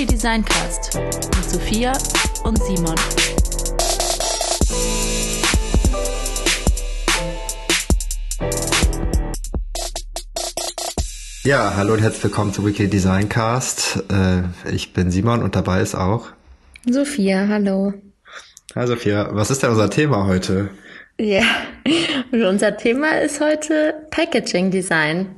[0.00, 1.92] Weekly Design Cast mit Sophia
[2.44, 2.94] und Simon.
[11.44, 14.02] Ja, hallo und herzlich willkommen zu Weekly Design Cast.
[14.10, 16.28] Äh, ich bin Simon und dabei ist auch
[16.88, 17.92] Sophia, hallo.
[18.74, 20.70] Hi Sophia, was ist denn unser Thema heute?
[21.18, 21.44] Ja,
[22.32, 25.36] und unser Thema ist heute Packaging Design.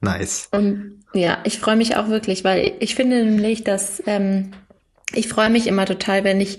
[0.00, 0.46] Nice.
[0.52, 4.52] Und ja, ich freue mich auch wirklich, weil ich finde nämlich, dass ähm,
[5.14, 6.58] ich freue mich immer total, wenn ich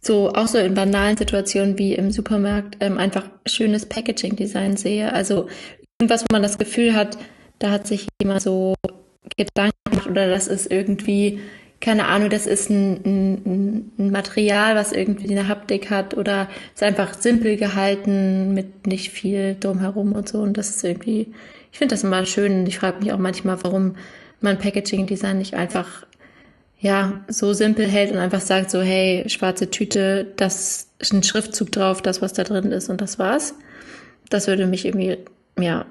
[0.00, 5.12] so auch so in banalen Situationen wie im Supermarkt ähm, einfach schönes Packaging Design sehe.
[5.12, 5.48] Also
[5.98, 7.18] irgendwas, wo man das Gefühl hat,
[7.58, 8.74] da hat sich jemand so
[9.36, 11.40] Gedanken gemacht oder das ist irgendwie,
[11.80, 16.82] keine Ahnung, das ist ein, ein, ein Material, was irgendwie eine Haptik hat oder ist
[16.84, 20.38] einfach simpel gehalten mit nicht viel drumherum und so.
[20.38, 21.32] Und das ist irgendwie,
[21.72, 23.96] ich finde das immer schön und ich frage mich auch manchmal, warum
[24.40, 26.06] man Packaging-Design nicht einfach
[26.80, 31.72] ja, so simpel hält und einfach sagt so, hey, schwarze Tüte, das ist ein Schriftzug
[31.72, 33.54] drauf, das, was da drin ist und das war's.
[34.30, 35.18] Das würde mich irgendwie,
[35.58, 35.86] ja,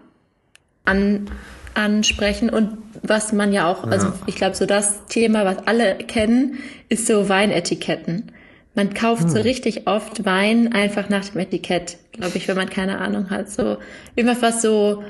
[0.85, 1.29] an,
[1.73, 2.49] ansprechen.
[2.49, 7.05] Und was man ja auch, also ich glaube, so das Thema, was alle kennen, ist
[7.05, 8.31] so Weinetiketten.
[8.73, 9.29] Man kauft hm.
[9.29, 13.49] so richtig oft Wein einfach nach dem Etikett, glaube ich, wenn man keine Ahnung hat.
[13.49, 13.77] So
[14.15, 15.03] irgendwas, was so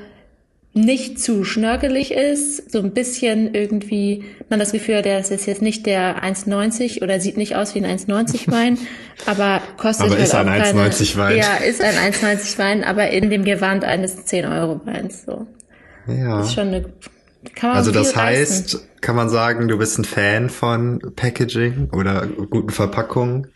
[0.80, 5.62] nicht zu schnörkelig ist, so ein bisschen irgendwie, man das Gefühl hat, das ist jetzt
[5.62, 8.78] nicht der 1,90 oder sieht nicht aus wie ein 1,90 Wein,
[9.26, 11.38] aber kostet aber halt ist ein 1,90 Wein.
[11.38, 15.46] Ja, ist ein 1,90 Wein, aber in dem Gewand eines 10 Euro Weins, so.
[16.06, 16.40] Ja.
[16.40, 16.84] Ist schon eine,
[17.62, 18.88] also das heißt, leisten.
[19.00, 23.48] kann man sagen, du bist ein Fan von Packaging oder guten Verpackungen?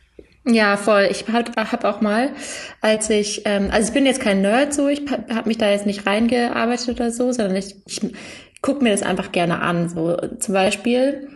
[0.44, 1.08] Ja, voll.
[1.10, 2.32] Ich habe hab auch mal,
[2.80, 5.86] als ich, ähm, also ich bin jetzt kein Nerd so, ich habe mich da jetzt
[5.86, 8.00] nicht reingearbeitet oder so, sondern ich, ich
[8.60, 9.88] gucke mir das einfach gerne an.
[9.88, 11.28] So zum Beispiel,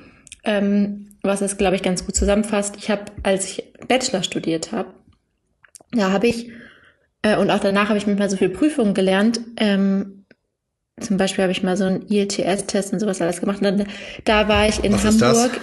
[0.43, 2.77] ähm, was es, glaube ich, ganz gut zusammenfasst.
[2.79, 4.93] Ich habe, als ich Bachelor studiert habe,
[5.93, 6.51] da habe ich,
[7.23, 10.25] äh, und auch danach habe ich mit mal so viele Prüfungen gelernt, ähm,
[10.99, 13.59] zum Beispiel habe ich mal so einen IELTS-Test und sowas alles gemacht.
[13.59, 13.87] Und dann,
[14.25, 15.53] da war ich in Was Hamburg.
[15.53, 15.61] Ist das?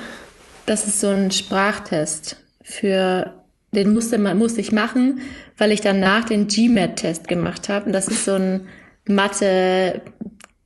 [0.66, 3.34] das ist so ein Sprachtest für
[3.74, 5.22] den musste man musste ich machen,
[5.58, 7.88] weil ich danach den GMAT-Test gemacht habe.
[7.88, 8.68] Und das ist so ein
[9.08, 10.02] Mathe,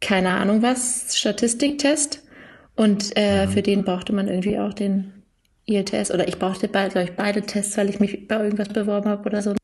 [0.01, 2.23] keine Ahnung was, Statistiktest.
[2.75, 3.51] Und äh, mhm.
[3.51, 5.13] für den brauchte man irgendwie auch den
[5.65, 6.11] IELTS.
[6.11, 9.27] Oder ich brauchte beide, glaube ich, beide Tests, weil ich mich bei irgendwas beworben habe
[9.27, 9.51] oder so.
[9.51, 9.57] Auf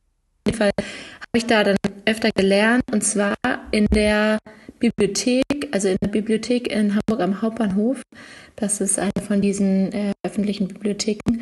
[0.46, 2.82] jeden Fall habe ich da dann öfter gelernt.
[2.92, 3.36] Und zwar
[3.70, 4.38] in der
[4.78, 8.02] Bibliothek, also in der Bibliothek in Hamburg am Hauptbahnhof.
[8.56, 11.40] Das ist eine von diesen äh, öffentlichen Bibliotheken.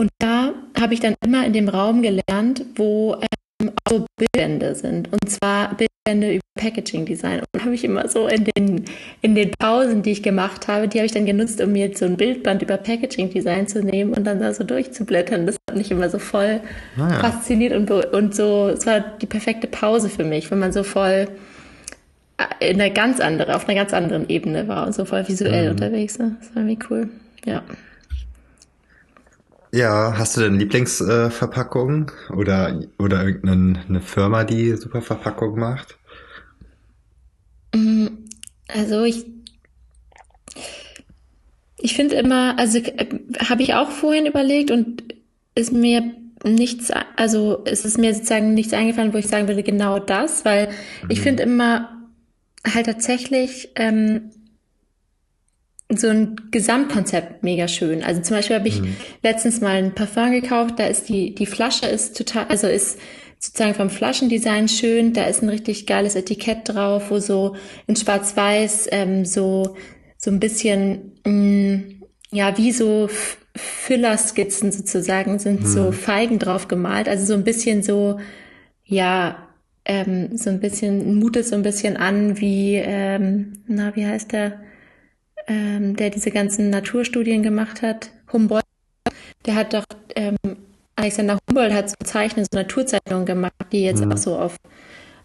[0.00, 3.16] Und da habe ich dann immer in dem Raum gelernt, wo
[3.60, 5.12] ähm, so Bildbände sind.
[5.12, 7.42] Und zwar Bildbände über Packaging Design.
[7.52, 8.86] Und habe ich immer so in den,
[9.20, 11.98] in den Pausen, die ich gemacht habe, die habe ich dann genutzt, um mir jetzt
[11.98, 15.44] so ein Bildband über Packaging Design zu nehmen und dann da so durchzublättern.
[15.44, 16.62] Das hat mich immer so voll
[16.96, 17.20] ah, ja.
[17.20, 21.28] fasziniert und, und so, es war die perfekte Pause für mich, wenn man so voll
[22.38, 25.66] äh, in einer ganz andere, auf einer ganz anderen Ebene war und so voll visuell
[25.66, 25.70] mhm.
[25.72, 26.18] unterwegs.
[26.18, 26.36] Ne?
[26.40, 27.10] Das war irgendwie cool.
[27.44, 27.62] Ja.
[29.72, 35.96] Ja, hast du denn Lieblingsverpackung äh, oder, oder irgendeine Firma, die super Verpackung macht?
[37.74, 38.06] Mm,
[38.66, 39.26] also ich,
[41.78, 43.06] ich finde immer, also äh,
[43.48, 45.04] habe ich auch vorhin überlegt und
[45.54, 49.98] ist mir nichts, also es ist mir sozusagen nichts eingefallen, wo ich sagen würde, genau
[49.98, 51.10] das, weil mhm.
[51.10, 52.08] ich finde immer
[52.74, 54.30] halt tatsächlich ähm,
[55.96, 58.02] so ein Gesamtkonzept mega schön.
[58.02, 58.96] Also zum Beispiel habe ich mhm.
[59.22, 62.98] letztens mal ein Parfum gekauft, da ist die, die Flasche ist total, also ist
[63.38, 67.56] sozusagen vom Flaschendesign schön, da ist ein richtig geiles Etikett drauf, wo so
[67.86, 69.76] in schwarz-weiß ähm, so,
[70.18, 72.02] so ein bisschen, mh, mm,
[72.32, 73.08] ja, wie so
[73.56, 75.66] Füllerskizzen sozusagen sind mhm.
[75.66, 78.20] so Feigen drauf gemalt, also so ein bisschen so,
[78.84, 79.48] ja,
[79.86, 84.60] ähm, so ein bisschen, mutet so ein bisschen an wie, ähm, na, wie heißt der?
[85.50, 88.64] Ähm, der diese ganzen Naturstudien gemacht hat, Humboldt,
[89.46, 90.36] der hat doch, ähm,
[90.94, 94.12] Alexander Humboldt hat so Zeichnen, so Naturzeichnungen gemacht, die jetzt mhm.
[94.12, 94.56] auch so auf,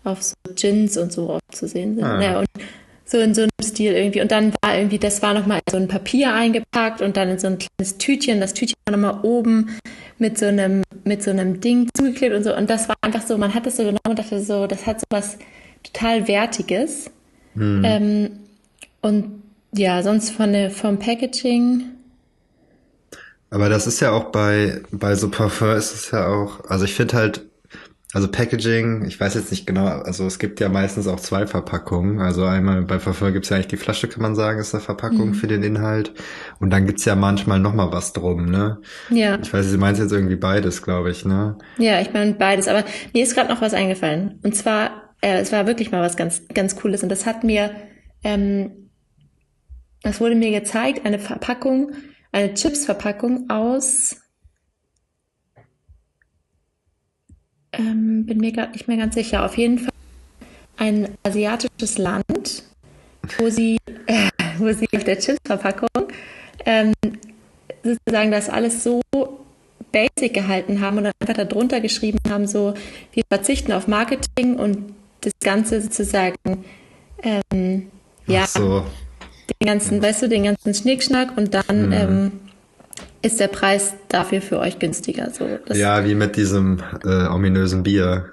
[0.04, 2.04] auf so Gins und so oft zu sehen sind.
[2.04, 2.22] Ah.
[2.22, 2.48] Ja, und
[3.06, 4.22] so in so einem Stil irgendwie.
[4.22, 7.38] Und dann war irgendwie, das war nochmal in so ein Papier eingepackt und dann in
[7.38, 8.39] so ein kleines Tütchen.
[8.39, 9.77] Das Tütchen war nochmal oben
[10.18, 12.56] mit so einem, mit so einem Ding zugeklebt und so.
[12.56, 15.01] Und das war einfach so, man hat das so genommen und dachte so, das hat
[15.01, 15.38] so was
[15.83, 17.12] total Wertiges.
[17.54, 17.81] Mhm.
[17.86, 18.30] Ähm,
[19.01, 19.44] und
[19.75, 21.83] ja, sonst von der, vom Packaging.
[23.50, 26.94] Aber das ist ja auch bei, bei so Parfum ist es ja auch, also ich
[26.94, 27.45] finde halt,
[28.13, 32.22] also Packaging, ich weiß jetzt nicht genau, also es gibt ja meistens auch zwei Verpackungen.
[32.22, 35.30] Also einmal bei Verfall gibt's ja eigentlich die Flasche, kann man sagen, ist eine Verpackung
[35.30, 35.33] mhm.
[35.33, 36.13] für den Inhalt.
[36.62, 38.80] Und dann gibt's ja manchmal nochmal was drum, ne?
[39.10, 39.38] Ja.
[39.42, 41.57] Ich weiß, sie meint jetzt irgendwie beides, glaube ich, ne?
[41.77, 44.39] Ja, ich meine beides, aber mir ist gerade noch was eingefallen.
[44.44, 47.04] Und zwar, äh, es war wirklich mal was ganz, ganz Cooles.
[47.04, 47.72] Und das hat mir,
[48.24, 48.84] ähm,
[50.05, 51.91] das wurde mir gezeigt, eine Verpackung,
[52.31, 54.17] eine Chips-Verpackung aus
[57.73, 59.43] ähm, bin mir gerade nicht mehr ganz sicher.
[59.43, 59.91] Auf jeden Fall
[60.77, 62.63] ein asiatisches Land,
[63.39, 64.29] wo sie, äh,
[64.59, 65.89] wo sie auf der Chipsverpackung
[66.67, 66.93] ähm,
[67.83, 69.01] sozusagen das alles so
[69.91, 72.75] basic gehalten haben und dann einfach darunter geschrieben haben, so
[73.13, 76.35] wir verzichten auf Marketing und das Ganze sozusagen
[77.23, 77.89] ähm,
[78.27, 78.85] ja so.
[79.47, 81.94] Den ganzen, weißt du, den ganzen Schnickschnack und dann mhm.
[81.94, 82.31] ähm,
[83.21, 85.31] ist der Preis dafür für euch günstiger.
[85.31, 88.31] So, ja, wie mit diesem äh, ominösen Bier.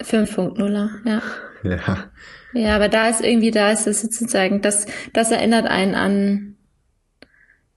[0.00, 1.22] 5.0er, ja.
[1.64, 2.04] Ja.
[2.52, 6.56] Ja, aber da ist irgendwie, da ist es sozusagen, das, das erinnert einen an,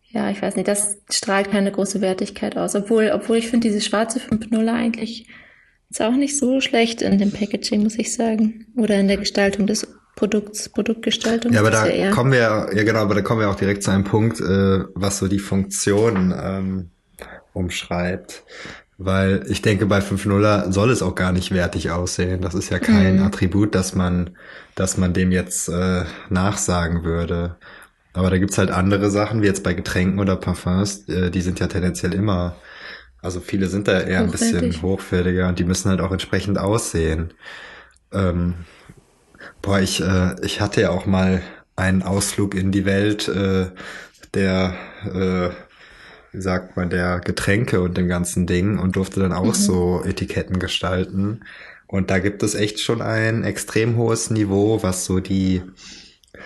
[0.10, 2.76] ja, ich weiß nicht, das strahlt keine große Wertigkeit aus.
[2.76, 5.28] Obwohl, obwohl ich finde, diese schwarze 5.0er eigentlich
[5.90, 8.68] ist auch nicht so schlecht in dem Packaging, muss ich sagen.
[8.78, 11.54] Oder in der Gestaltung des Produkts, Produktgestaltung.
[11.54, 13.92] Ja, aber da ja kommen wir, ja genau, aber da kommen wir auch direkt zu
[13.92, 16.92] einem Punkt, äh, was so die Funktion ähm,
[17.54, 18.44] umschreibt.
[18.98, 22.42] Weil ich denke, bei 5.0 soll es auch gar nicht wertig aussehen.
[22.42, 23.24] Das ist ja kein mhm.
[23.24, 24.38] Attribut, dass man,
[24.76, 27.58] dass man dem jetzt äh, nachsagen würde.
[28.14, 31.60] Aber da gibt's halt andere Sachen, wie jetzt bei Getränken oder Parfums, äh, die sind
[31.60, 32.58] ja tendenziell immer,
[33.22, 37.34] also viele sind da eher ein bisschen hochwertiger und die müssen halt auch entsprechend aussehen.
[38.12, 38.66] Ähm,
[39.62, 41.42] Boah, ich, äh, ich hatte ja auch mal
[41.76, 43.68] einen Ausflug in die Welt äh,
[44.34, 44.76] der,
[45.06, 45.50] äh,
[46.32, 49.54] wie sagt man, der Getränke und dem ganzen Ding und durfte dann auch mhm.
[49.54, 51.42] so Etiketten gestalten.
[51.88, 55.62] Und da gibt es echt schon ein extrem hohes Niveau, was so die,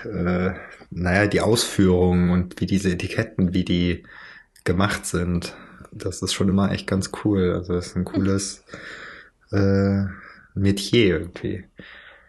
[0.04, 0.52] äh,
[0.90, 4.04] naja, die Ausführungen und wie diese Etiketten, wie die
[4.64, 5.56] gemacht sind.
[5.92, 7.54] Das ist schon immer echt ganz cool.
[7.54, 8.64] Also das ist ein cooles
[9.52, 10.04] äh,
[10.56, 11.66] Metier irgendwie.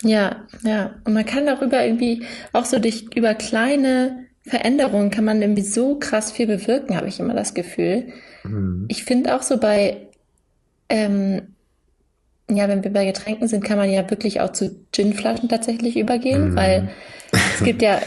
[0.02, 0.94] Ja, ja.
[1.04, 5.98] Und man kann darüber irgendwie auch so durch über kleine Veränderungen kann man irgendwie so
[5.98, 8.12] krass viel bewirken, habe ich immer das Gefühl.
[8.44, 8.86] Mhm.
[8.88, 10.06] Ich finde auch so bei,
[10.88, 11.54] ähm,
[12.48, 16.50] ja, wenn wir bei Getränken sind, kann man ja wirklich auch zu Ginflaschen tatsächlich übergehen,
[16.50, 16.56] mhm.
[16.56, 16.88] weil
[17.54, 18.00] es gibt ja,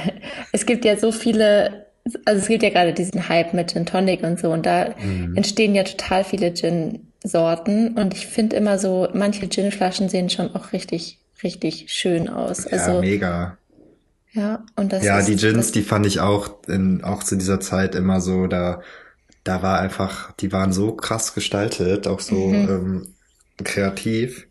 [0.52, 1.86] es gibt ja so viele,
[2.24, 5.36] also es gibt ja gerade diesen Hype mit Gin Tonic und so und da mhm.
[5.36, 10.72] entstehen ja total viele Gin-Sorten und ich finde immer so, manche Ginflaschen sehen schon auch
[10.72, 12.64] richtig richtig schön aus.
[12.70, 13.58] Ja, also, mega.
[14.32, 17.60] Ja, und das Ja, ist, die Gins, die fand ich auch in, auch zu dieser
[17.60, 18.80] Zeit immer so, da,
[19.44, 22.68] da war einfach, die waren so krass gestaltet, auch so mhm.
[22.68, 23.14] ähm,
[23.64, 24.46] kreativ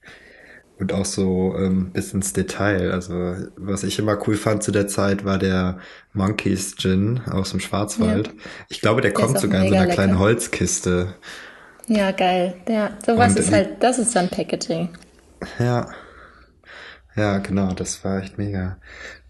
[0.80, 2.92] und auch so ähm, bis ins Detail.
[2.92, 5.80] Also was ich immer cool fand zu der Zeit war der
[6.14, 8.28] Monkeys Gin aus dem Schwarzwald.
[8.28, 8.34] Ja.
[8.70, 9.96] Ich glaube, der, der kommt sogar in so einer lecker.
[9.96, 11.16] kleinen Holzkiste.
[11.88, 12.56] Ja, geil.
[12.68, 14.90] Ja, sowas und ist halt, das ist dann Packaging.
[15.60, 15.88] Ja.
[17.16, 18.78] Ja, genau, das war echt mega.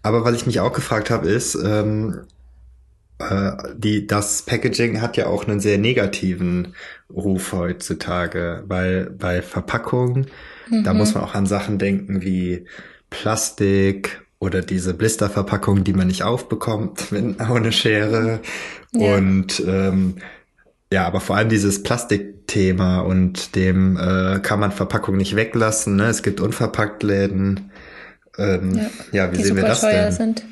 [0.02, 2.22] Aber was ich mich auch gefragt habe, ist, ähm,
[3.18, 6.74] äh, die, das Packaging hat ja auch einen sehr negativen
[7.12, 10.26] Ruf heutzutage, weil bei Verpackungen,
[10.68, 10.84] mhm.
[10.84, 12.66] da muss man auch an Sachen denken wie
[13.10, 18.40] Plastik oder diese Blisterverpackung, die man nicht aufbekommt wenn, ohne Schere.
[18.92, 19.16] Ja.
[19.16, 20.16] Und ähm,
[20.92, 25.96] ja, aber vor allem dieses Plastikthema und dem äh, kann man Verpackung nicht weglassen.
[25.96, 26.06] Ne?
[26.06, 27.70] Es gibt Unverpacktläden.
[28.38, 30.12] Ähm, ja, ja, wie die sehen wir das denn?
[30.12, 30.42] Sind.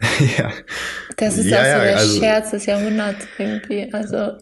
[0.38, 0.50] ja.
[1.16, 3.92] Das ist ja, auch so der also, Scherz des Jahrhunderts irgendwie.
[3.92, 4.38] Also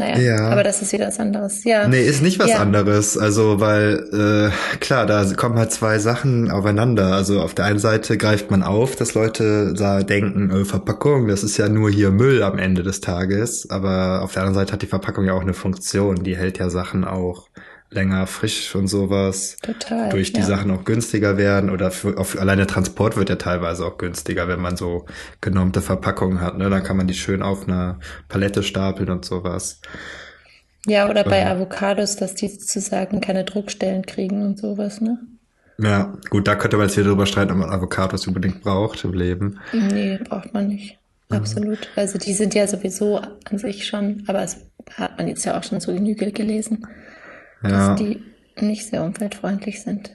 [0.00, 0.48] naja, ja.
[0.48, 1.64] aber das ist wieder was anderes.
[1.64, 1.86] Ja.
[1.86, 2.58] Nee, ist nicht was ja.
[2.58, 3.18] anderes.
[3.18, 7.12] Also, weil, äh, klar, da kommen halt zwei Sachen aufeinander.
[7.12, 11.42] Also auf der einen Seite greift man auf, dass Leute da denken, äh, Verpackung, das
[11.42, 13.68] ist ja nur hier Müll am Ende des Tages.
[13.68, 16.24] Aber auf der anderen Seite hat die Verpackung ja auch eine Funktion.
[16.24, 17.48] Die hält ja Sachen auch
[17.90, 19.56] länger frisch und sowas.
[19.62, 20.08] Total.
[20.10, 20.46] Durch die ja.
[20.46, 24.48] Sachen auch günstiger werden oder für, auf, allein der Transport wird ja teilweise auch günstiger,
[24.48, 25.06] wenn man so
[25.40, 26.56] genommte Verpackungen hat.
[26.56, 26.70] Ne?
[26.70, 29.80] Dann kann man die schön auf einer Palette stapeln und sowas.
[30.86, 35.18] Ja, oder bei Avocados, dass die sozusagen keine Druckstellen kriegen und sowas, ne?
[35.76, 39.12] Ja, gut, da könnte man jetzt wieder drüber streiten, ob man Avocados unbedingt braucht im
[39.12, 39.60] Leben.
[39.72, 40.98] Nee, braucht man nicht.
[41.28, 41.88] Absolut.
[41.96, 44.58] Also die sind ja sowieso an sich schon, aber es
[44.96, 46.86] hat man jetzt ja auch schon zu Genüge gelesen
[47.62, 47.88] ja.
[47.88, 48.22] dass die
[48.56, 50.10] nicht sehr umweltfreundlich sind.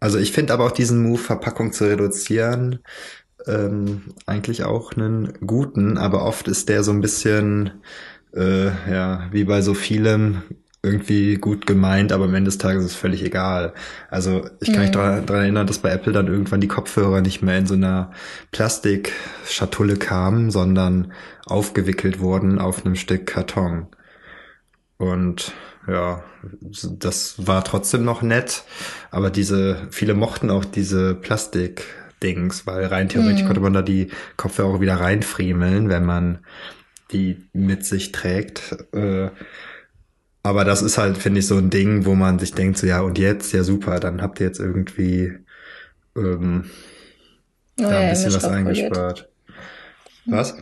[0.00, 2.80] Also ich finde aber auch diesen Move, Verpackung zu reduzieren,
[3.46, 7.82] ähm, eigentlich auch einen guten, aber oft ist der so ein bisschen,
[8.34, 10.42] äh, ja, wie bei so vielem,
[10.82, 13.74] irgendwie gut gemeint, aber am Ende des Tages ist es völlig egal.
[14.10, 14.82] Also ich kann mhm.
[14.82, 17.74] mich daran, daran erinnern, dass bei Apple dann irgendwann die Kopfhörer nicht mehr in so
[17.74, 18.12] einer
[18.52, 21.12] Plastikschatulle kamen, sondern
[21.46, 23.88] aufgewickelt wurden auf einem Stück Karton.
[24.98, 25.52] Und
[25.88, 26.22] ja,
[26.98, 28.64] das war trotzdem noch nett,
[29.10, 33.46] aber diese, viele mochten auch diese Plastik-Dings, weil rein theoretisch mhm.
[33.46, 36.40] konnte man da die Kopfhörer wieder reinfriemeln, wenn man
[37.10, 38.76] die mit sich trägt.
[38.92, 39.30] Äh,
[40.42, 43.00] aber das ist halt, finde ich, so ein Ding, wo man sich denkt, so ja,
[43.00, 45.32] und jetzt, ja super, dann habt ihr jetzt irgendwie
[46.16, 46.70] ähm,
[47.80, 49.28] oh, da ein bisschen Image was eingespart.
[50.26, 50.56] Was?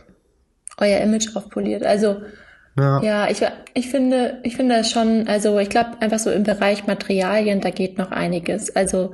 [0.77, 1.83] Euer Image aufpoliert.
[1.83, 2.21] Also
[2.77, 3.41] ja, ja ich,
[3.73, 7.69] ich finde, ich finde das schon, also ich glaube einfach so im Bereich Materialien, da
[7.69, 8.75] geht noch einiges.
[8.75, 9.11] Also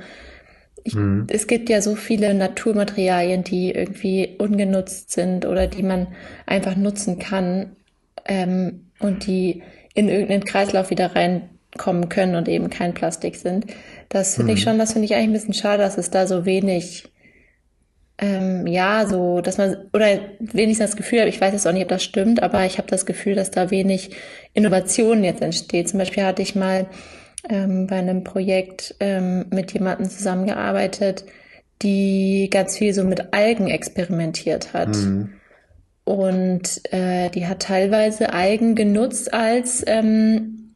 [0.84, 1.28] ich, mhm.
[1.30, 6.08] es gibt ja so viele Naturmaterialien, die irgendwie ungenutzt sind oder die man
[6.46, 7.76] einfach nutzen kann
[8.26, 13.68] ähm, und die in irgendeinen Kreislauf wieder reinkommen können und eben kein Plastik sind.
[14.10, 14.58] Das finde mhm.
[14.58, 17.06] ich schon, das finde ich eigentlich ein bisschen schade, dass es da so wenig,
[18.18, 21.84] ähm, ja, so, dass man, oder wenigstens das Gefühl habe, ich weiß jetzt auch nicht,
[21.84, 24.12] ob das stimmt, aber ich habe das Gefühl, dass da wenig
[24.54, 25.90] Innovation jetzt entsteht.
[25.90, 26.88] Zum Beispiel hatte ich mal
[27.50, 31.26] ähm, bei einem Projekt ähm, mit jemandem zusammengearbeitet,
[31.82, 34.96] die ganz viel so mit Algen experimentiert hat.
[34.96, 35.34] Mhm.
[36.06, 40.76] Und äh, die hat teilweise Algen genutzt als, ähm,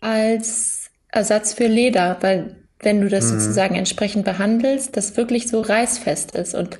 [0.00, 3.40] als Ersatz für Leder, weil wenn du das mhm.
[3.40, 6.54] sozusagen entsprechend behandelst, das wirklich so reißfest ist.
[6.54, 6.78] Und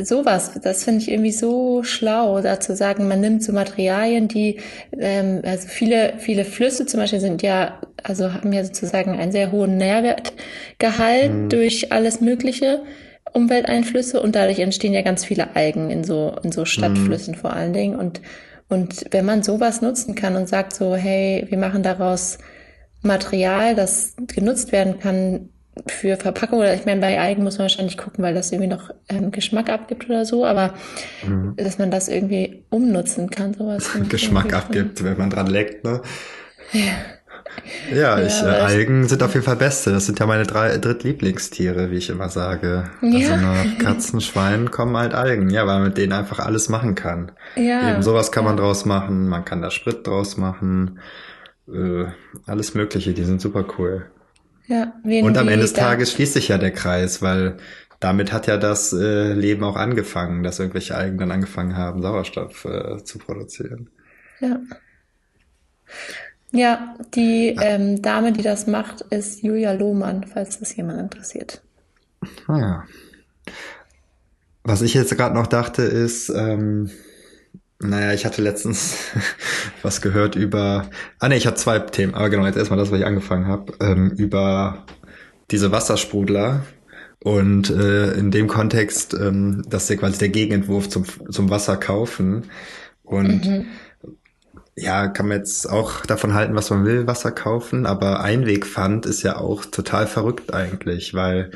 [0.00, 4.60] sowas, das finde ich irgendwie so schlau, da zu sagen, man nimmt so Materialien, die,
[4.98, 9.52] ähm, also viele, viele Flüsse zum Beispiel sind ja, also haben ja sozusagen einen sehr
[9.52, 11.48] hohen Nährwertgehalt mhm.
[11.48, 12.82] durch alles Mögliche.
[13.32, 17.38] Umwelteinflüsse und dadurch entstehen ja ganz viele Algen in so, in so Stadtflüssen mhm.
[17.38, 17.96] vor allen Dingen.
[17.96, 18.20] Und,
[18.68, 22.38] und wenn man sowas nutzen kann und sagt so, hey, wir machen daraus
[23.04, 25.48] Material, das genutzt werden kann
[25.86, 28.90] für Verpackung, oder ich meine, bei Algen muss man wahrscheinlich gucken, weil das irgendwie noch
[29.08, 30.74] ähm, Geschmack abgibt oder so, aber
[31.26, 31.54] mhm.
[31.56, 33.90] dass man das irgendwie umnutzen kann, sowas.
[34.08, 36.00] Geschmack abgibt, wenn man dran leckt, ne?
[36.72, 36.92] Ja.
[37.92, 39.92] Ja, ich, äh, Algen sind auf jeden Fall beste.
[39.92, 42.90] Das sind ja meine drei Drittlieblingstiere, wie ich immer sage.
[43.00, 43.32] Also ja.
[43.32, 45.50] Also nach Katzen, Schweinen kommen halt Algen.
[45.50, 47.32] Ja, weil man mit denen einfach alles machen kann.
[47.56, 47.92] Ja.
[47.92, 49.28] Eben sowas kann man draus machen.
[49.28, 50.98] Man kann da Sprit draus machen.
[51.68, 52.06] Äh,
[52.46, 53.14] alles Mögliche.
[53.14, 54.06] Die sind super cool.
[54.66, 54.94] Ja.
[55.04, 57.58] Und am Ende des Tages schließt sich ja der Kreis, weil
[58.00, 62.64] damit hat ja das äh, Leben auch angefangen, dass irgendwelche Algen dann angefangen haben, Sauerstoff
[62.64, 63.90] äh, zu produzieren.
[64.40, 64.60] Ja.
[66.52, 71.62] Ja, die ähm, Dame, die das macht, ist Julia Lohmann, falls das jemand interessiert.
[72.46, 72.84] Ah ja.
[74.62, 76.90] Was ich jetzt gerade noch dachte, ist, ähm,
[77.88, 78.96] naja, ich hatte letztens
[79.82, 82.98] was gehört über, ah ne, ich hatte zwei Themen, aber genau, jetzt erstmal das, was
[82.98, 84.84] ich angefangen habe, ähm, über
[85.50, 86.64] diese Wassersprudler,
[87.22, 92.50] und äh, in dem Kontext, ähm, dass der quasi der Gegenentwurf zum, zum Wasser kaufen.
[93.02, 93.66] Und mhm
[94.76, 99.22] ja, kann man jetzt auch davon halten, was man will, Wasser kaufen, aber Einwegpfand ist
[99.22, 101.52] ja auch total verrückt eigentlich, weil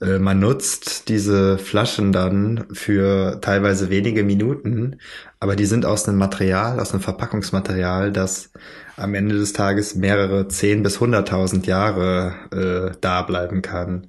[0.00, 4.96] man nutzt diese Flaschen dann für teilweise wenige Minuten,
[5.40, 8.50] aber die sind aus einem Material, aus einem Verpackungsmaterial, das
[8.96, 14.08] am Ende des Tages mehrere zehn bis hunderttausend Jahre äh, da bleiben kann.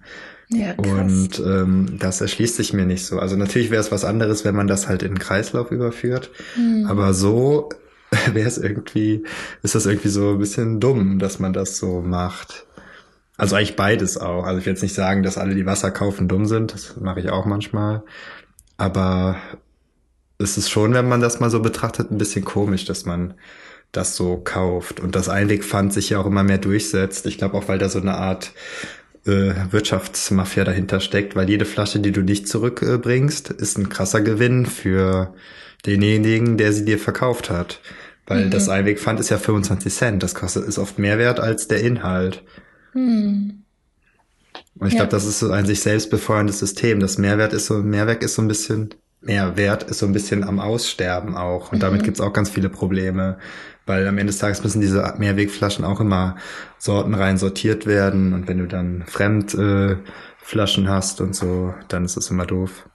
[0.50, 0.86] Ja, krass.
[0.86, 3.20] Und ähm, das erschließt sich mir nicht so.
[3.20, 6.30] Also natürlich wäre es was anderes, wenn man das halt in den Kreislauf überführt.
[6.58, 6.88] Mhm.
[6.88, 7.70] Aber so
[8.34, 9.24] wäre es irgendwie,
[9.64, 12.66] ist das irgendwie so ein bisschen dumm, dass man das so macht.
[13.42, 14.46] Also eigentlich beides auch.
[14.46, 16.76] Also ich will jetzt nicht sagen, dass alle, die Wasser kaufen, dumm sind.
[16.76, 18.04] Das mache ich auch manchmal.
[18.78, 19.36] Aber
[20.38, 23.34] es ist schon, wenn man das mal so betrachtet, ein bisschen komisch, dass man
[23.92, 25.00] das so kauft.
[25.00, 27.26] Und das Einwegpfand sich ja auch immer mehr durchsetzt.
[27.26, 28.52] Ich glaube auch, weil da so eine Art
[29.26, 34.68] äh, Wirtschaftsmafia dahinter steckt, weil jede Flasche, die du nicht zurückbringst, ist ein krasser Gewinn
[34.68, 35.34] für
[35.88, 37.80] denjenigen, der sie dir verkauft hat.
[38.28, 38.52] Weil mhm.
[38.52, 40.22] das Einwegpfand ist ja 25 Cent.
[40.22, 42.44] Das kostet, ist oft mehr wert als der Inhalt.
[42.94, 43.64] Mhm.
[44.80, 45.00] Und ich ja.
[45.00, 47.00] glaube, das ist so ein sich selbst befeuerndes System.
[47.00, 50.60] Das Mehrwert ist so, Mehrwert ist so ein bisschen, Mehrwert ist so ein bisschen am
[50.60, 51.72] Aussterben auch.
[51.72, 51.82] Und mhm.
[51.82, 53.38] damit gibt's auch ganz viele Probleme.
[53.86, 56.36] Weil am Ende des Tages müssen diese Mehrwegflaschen auch immer
[56.78, 58.34] sortenrein sortiert werden.
[58.34, 62.88] Und wenn du dann Fremdflaschen äh, hast und so, dann ist es immer doof.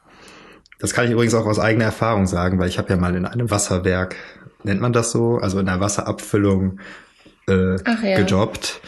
[0.79, 3.25] Das kann ich übrigens auch aus eigener Erfahrung sagen, weil ich habe ja mal in
[3.25, 4.17] einem Wasserwerk,
[4.63, 6.81] nennt man das so, also in einer Wasserabfüllung
[7.49, 8.21] äh, ja.
[8.21, 8.81] gejobbt.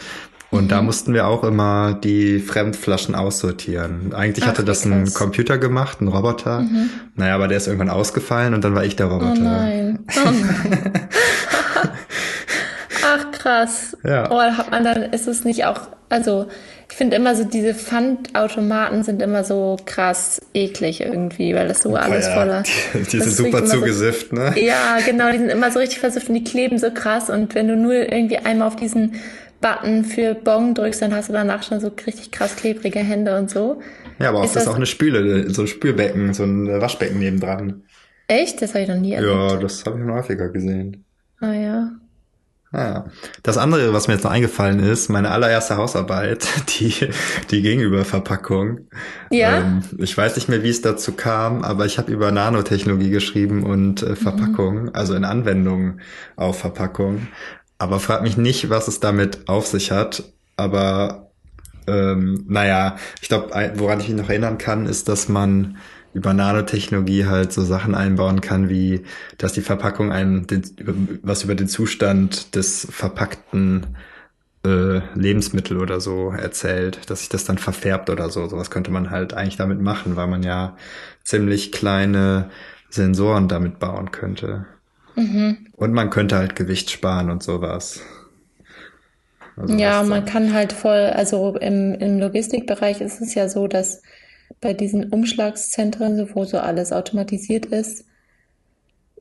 [0.51, 0.67] Und mhm.
[0.69, 4.13] da mussten wir auch immer die Fremdflaschen aussortieren.
[4.13, 6.61] Eigentlich Ach, hatte das ein Computer gemacht, ein Roboter.
[6.61, 6.89] Mhm.
[7.15, 9.33] Naja, aber der ist irgendwann ausgefallen und dann war ich der Roboter.
[9.37, 9.99] Oh nein.
[10.15, 10.91] Oh nein.
[13.05, 13.97] Ach krass.
[14.03, 14.29] Ja.
[14.31, 16.47] Oh, hat man dann, ist es nicht auch, also
[16.91, 21.95] ich finde immer so, diese Pfandautomaten sind immer so krass eklig irgendwie, weil das so
[21.95, 22.63] alles ja, voller.
[22.63, 24.53] Die, die sind super immer so- zugesifft, ne?
[24.59, 27.67] Ja, genau, die sind immer so richtig versifft und die kleben so krass und wenn
[27.67, 29.15] du nur irgendwie einmal auf diesen
[29.61, 33.49] Button für Bong drückst, dann hast du danach schon so richtig krass klebrige Hände und
[33.49, 33.81] so.
[34.19, 37.19] Ja, aber oft Ist ist das- auch eine Spüle, so ein Spülbecken, so ein Waschbecken
[37.19, 37.83] nebendran.
[38.27, 38.61] Echt?
[38.61, 39.33] Das habe ich noch nie erlebt.
[39.33, 41.03] Ja, das habe ich schon häufiger gesehen.
[41.39, 41.89] Ah ja.
[42.71, 43.05] Ja.
[43.41, 46.47] Das andere, was mir jetzt noch eingefallen ist, meine allererste Hausarbeit,
[46.79, 46.93] die,
[47.49, 48.81] die Gegenüberverpackung.
[49.31, 49.61] Ja?
[49.61, 53.63] Ähm, ich weiß nicht mehr, wie es dazu kam, aber ich habe über Nanotechnologie geschrieben
[53.63, 55.99] und äh, Verpackung, also in Anwendung
[56.35, 57.27] auf Verpackung.
[57.79, 60.23] Aber frag mich nicht, was es damit auf sich hat.
[60.57, 61.31] Aber
[61.87, 65.77] ähm, naja, ich glaube, woran ich mich noch erinnern kann, ist, dass man
[66.13, 69.03] über Nanotechnologie halt so Sachen einbauen kann, wie
[69.37, 70.63] dass die Verpackung einem den,
[71.23, 73.95] was über den Zustand des verpackten
[74.65, 78.47] äh, Lebensmittel oder so erzählt, dass sich das dann verfärbt oder so.
[78.47, 80.75] Sowas könnte man halt eigentlich damit machen, weil man ja
[81.23, 82.49] ziemlich kleine
[82.89, 84.65] Sensoren damit bauen könnte.
[85.19, 85.67] Mhm.
[85.73, 88.01] Und man könnte halt Gewicht sparen und sowas.
[89.57, 94.01] Also Ja, man kann halt voll, also im, im Logistikbereich ist es ja so, dass
[94.61, 98.05] bei diesen Umschlagszentren, so wo so alles automatisiert ist,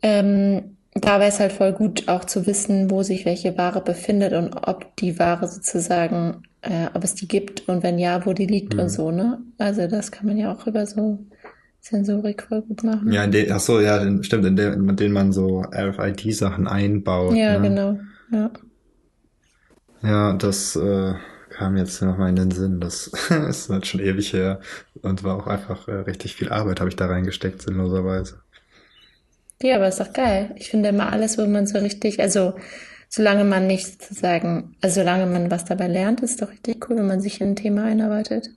[0.03, 4.33] ähm, da wäre es halt voll gut, auch zu wissen, wo sich welche Ware befindet
[4.33, 8.47] und ob die Ware sozusagen, äh, ob es die gibt und wenn ja, wo die
[8.47, 8.81] liegt Mhm.
[8.81, 9.41] und so, ne?
[9.59, 11.19] Also das kann man ja auch über so
[11.81, 13.13] Sensorik voll gut machen.
[13.13, 16.67] Ja, in den, ach so, ja, den, stimmt, in, der, in denen man so RFID-Sachen
[16.67, 17.37] einbaut.
[17.37, 17.69] Ja, ne?
[17.69, 17.99] genau.
[18.33, 18.51] Ja.
[20.03, 21.15] Ja, das äh,
[21.51, 22.81] kam jetzt nochmal in den Sinn.
[22.81, 23.09] Das
[23.49, 24.61] ist halt schon ewig her
[25.03, 28.43] und war auch einfach äh, richtig viel Arbeit, habe ich da reingesteckt, sinnloserweise.
[29.61, 30.55] Ja, aber ist doch geil.
[30.57, 32.55] Ich finde immer alles, wo man so richtig, also
[33.09, 37.07] solange man nicht sozusagen, also solange man was dabei lernt, ist doch richtig cool, wenn
[37.07, 38.51] man sich in ein Thema einarbeitet.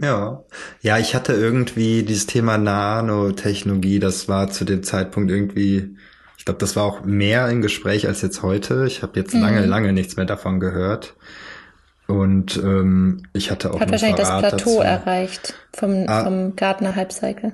[0.00, 0.44] Ja.
[0.80, 5.96] Ja, ich hatte irgendwie dieses Thema Nanotechnologie, das war zu dem Zeitpunkt irgendwie,
[6.36, 8.84] ich glaube, das war auch mehr im Gespräch als jetzt heute.
[8.86, 9.68] Ich habe jetzt lange, Mhm.
[9.68, 11.14] lange nichts mehr davon gehört.
[12.06, 14.80] Und ähm, ich hatte auch Hat ein wahrscheinlich das Referat Plateau dazu.
[14.82, 16.24] erreicht vom, Ah.
[16.24, 17.52] vom Gartner Hypecycle.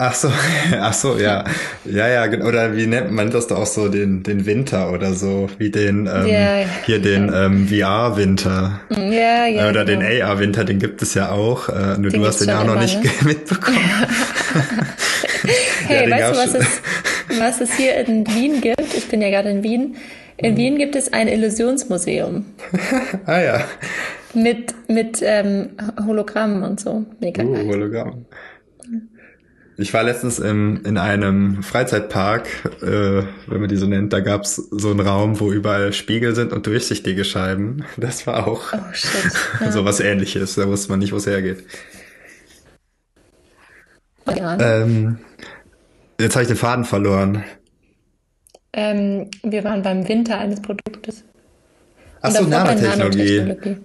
[0.00, 0.30] Ach so,
[0.80, 1.42] ach so, ja.
[1.84, 5.50] Ja, ja, oder wie nennt man das doch auch so, den, den Winter oder so,
[5.58, 6.66] wie den, ähm, Ja, ja.
[6.86, 8.80] hier den ähm, VR-Winter.
[8.90, 10.26] Ja, ja, Äh, oder den genau.
[10.26, 12.80] AR-Winter, den gibt es ja auch, äh, nur Den du hast den ja auch noch
[12.80, 13.10] nicht ne?
[13.24, 13.78] mitbekommen.
[15.86, 16.82] Hey, den weißt du, was es,
[17.38, 18.94] was es hier in Wien gibt?
[18.94, 19.96] Ich bin ja gerade in Wien.
[20.36, 22.44] In Wien gibt es ein Illusionsmuseum
[23.24, 23.64] ah ja,
[24.34, 25.70] mit, mit ähm,
[26.06, 27.06] Hologrammen und so.
[27.20, 28.12] Mega uh, geil.
[29.80, 32.48] Ich war letztens im, in einem Freizeitpark,
[32.82, 36.52] äh, wenn man die so nennt, da gab's so einen Raum, wo überall Spiegel sind
[36.52, 37.84] und durchsichtige Scheiben.
[37.96, 39.32] Das war auch Oh shit.
[39.60, 39.70] Ja.
[39.70, 41.64] so was ähnliches, da wusste man nicht, wo es hergeht.
[44.36, 44.58] Ja.
[44.58, 45.18] Ähm,
[46.20, 47.44] jetzt habe ich den Faden verloren.
[48.72, 51.22] Ähm, wir waren beim Winter eines Produktes.
[52.20, 53.38] Ach so, Nanotechnologie.
[53.38, 53.80] Nanotechnologie.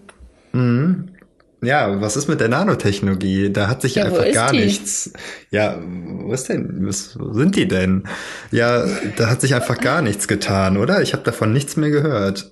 [0.53, 1.10] Mhm.
[1.63, 3.52] Ja, was ist mit der Nanotechnologie?
[3.52, 4.60] Da hat sich Ja, wo einfach gar die?
[4.60, 5.12] nichts.
[5.52, 6.86] Ja, wo ist denn?
[6.88, 8.04] Was, wo sind die denn?
[8.52, 8.86] Ja,
[9.17, 11.02] da hat sich einfach gar nichts getan, oder?
[11.02, 12.52] Ich habe davon nichts mehr gehört.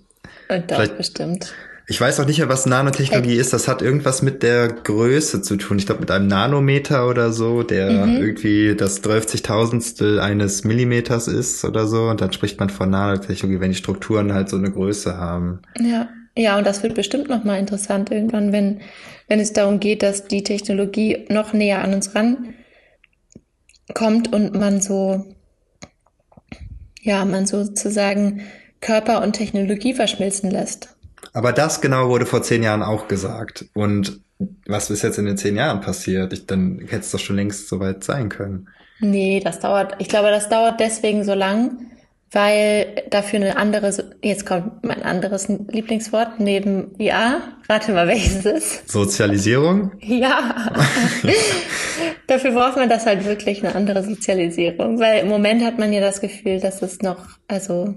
[0.49, 1.53] Und doch, Vielleicht- bestimmt.
[1.87, 3.51] Ich weiß auch nicht mehr, was Nanotechnologie ist.
[3.51, 5.77] Das hat irgendwas mit der Größe zu tun.
[5.77, 8.15] Ich glaube, mit einem Nanometer oder so, der Mhm.
[8.17, 12.03] irgendwie das 12.000 eines Millimeters ist oder so.
[12.07, 15.59] Und dann spricht man von Nanotechnologie, wenn die Strukturen halt so eine Größe haben.
[15.79, 18.81] Ja, ja, und das wird bestimmt nochmal interessant irgendwann, wenn,
[19.27, 22.53] wenn es darum geht, dass die Technologie noch näher an uns ran
[23.93, 25.25] kommt und man so,
[27.01, 28.43] ja, man sozusagen
[28.79, 30.95] Körper und Technologie verschmilzen lässt.
[31.33, 33.65] Aber das genau wurde vor zehn Jahren auch gesagt.
[33.73, 34.21] Und
[34.65, 36.33] was ist jetzt in den zehn Jahren passiert?
[36.33, 38.69] Ich, dann hätte es doch schon längst soweit sein können.
[38.99, 41.90] Nee, das dauert, ich glaube, das dauert deswegen so lang,
[42.31, 47.41] weil dafür eine andere, jetzt kommt mein anderes Lieblingswort neben VR.
[47.67, 48.89] Rate mal, welches es ist.
[48.89, 49.91] Sozialisierung?
[49.99, 50.71] Ja,
[52.27, 55.99] dafür braucht man das halt wirklich eine andere Sozialisierung, weil im Moment hat man ja
[55.99, 57.95] das Gefühl, dass es noch, also,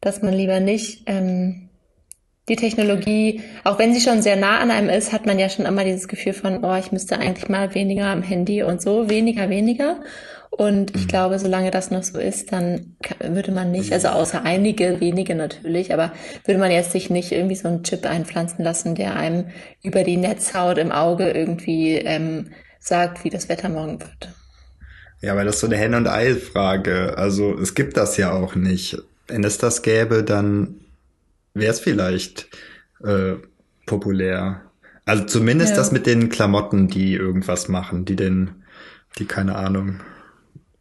[0.00, 1.68] dass man lieber nicht ähm,
[2.48, 5.66] die Technologie, auch wenn sie schon sehr nah an einem ist, hat man ja schon
[5.66, 9.48] immer dieses Gefühl von, oh, ich müsste eigentlich mal weniger am Handy und so, weniger,
[9.48, 10.00] weniger.
[10.50, 15.00] Und ich glaube, solange das noch so ist, dann würde man nicht, also außer einige
[15.00, 16.12] wenige natürlich, aber
[16.44, 19.46] würde man jetzt sich nicht irgendwie so einen Chip einpflanzen lassen, der einem
[19.82, 22.48] über die Netzhaut im Auge irgendwie ähm,
[22.80, 24.34] sagt, wie das Wetter morgen wird.
[25.20, 27.16] Ja, weil das ist so eine Henne- und Ei-Frage.
[27.16, 28.98] Also es gibt das ja auch nicht.
[29.28, 30.80] Wenn es das gäbe, dann
[31.54, 32.48] wäre es vielleicht
[33.04, 33.34] äh,
[33.86, 34.62] populär.
[35.04, 35.76] Also zumindest ja.
[35.76, 38.62] das mit den Klamotten, die irgendwas machen, die den,
[39.18, 40.00] die keine Ahnung,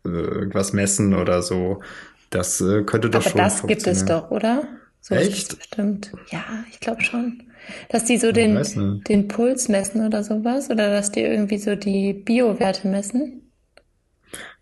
[0.03, 1.81] irgendwas messen oder so.
[2.29, 3.38] Das äh, könnte doch Aber schon.
[3.39, 4.63] Das gibt es doch, oder?
[5.01, 5.57] So Echt?
[5.57, 6.12] Bestimmt.
[6.31, 7.43] Ja, ich glaube schon.
[7.89, 10.69] Dass die so den, den Puls messen oder sowas?
[10.69, 13.51] Oder dass die irgendwie so die Biowerte messen?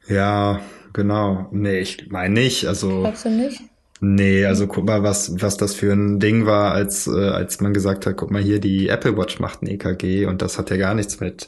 [0.07, 0.61] Ja,
[0.93, 1.47] genau.
[1.51, 2.65] Nee, ich meine nicht.
[2.65, 3.01] Also.
[3.01, 3.61] Glaubst du nicht?
[3.99, 7.73] Nee, also guck mal, was, was das für ein Ding war, als, äh, als man
[7.73, 10.77] gesagt hat, guck mal hier, die Apple Watch macht ein EKG und das hat ja
[10.77, 11.47] gar nichts mit,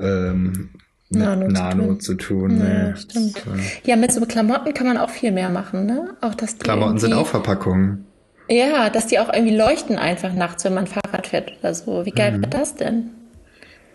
[0.00, 0.70] ähm,
[1.14, 2.50] mit Nano, Nano zu tun.
[2.50, 2.88] Zu tun nee.
[2.90, 3.42] ja, stimmt.
[3.84, 6.14] Ja, mit so Klamotten kann man auch viel mehr machen, ne?
[6.20, 8.06] Auch dass Klamotten sind auch Verpackungen.
[8.48, 12.04] Ja, dass die auch irgendwie leuchten einfach nachts, wenn man Fahrrad fährt oder so.
[12.04, 12.42] Wie geil mhm.
[12.42, 13.10] wäre das denn?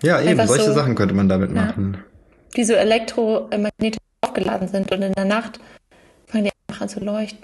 [0.02, 1.98] Ja, eben, einfach solche so, Sachen könnte man damit ja, machen.
[2.56, 5.60] Die so elektromagnetisch aufgeladen sind und in der Nacht
[6.28, 7.44] fangen die einfach an zu leuchten.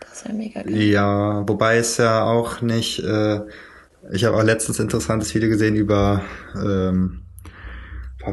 [0.00, 0.76] Das ist ja mega geil.
[0.76, 3.40] Ja, wobei es ja auch nicht, äh,
[4.10, 6.22] ich habe auch letztens ein interessantes Video gesehen über,
[6.56, 7.22] ähm,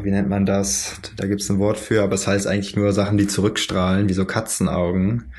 [0.04, 1.00] wie nennt man das?
[1.16, 4.14] Da gibt es ein Wort für, aber es heißt eigentlich nur Sachen, die zurückstrahlen, wie
[4.14, 5.32] so Katzenaugen.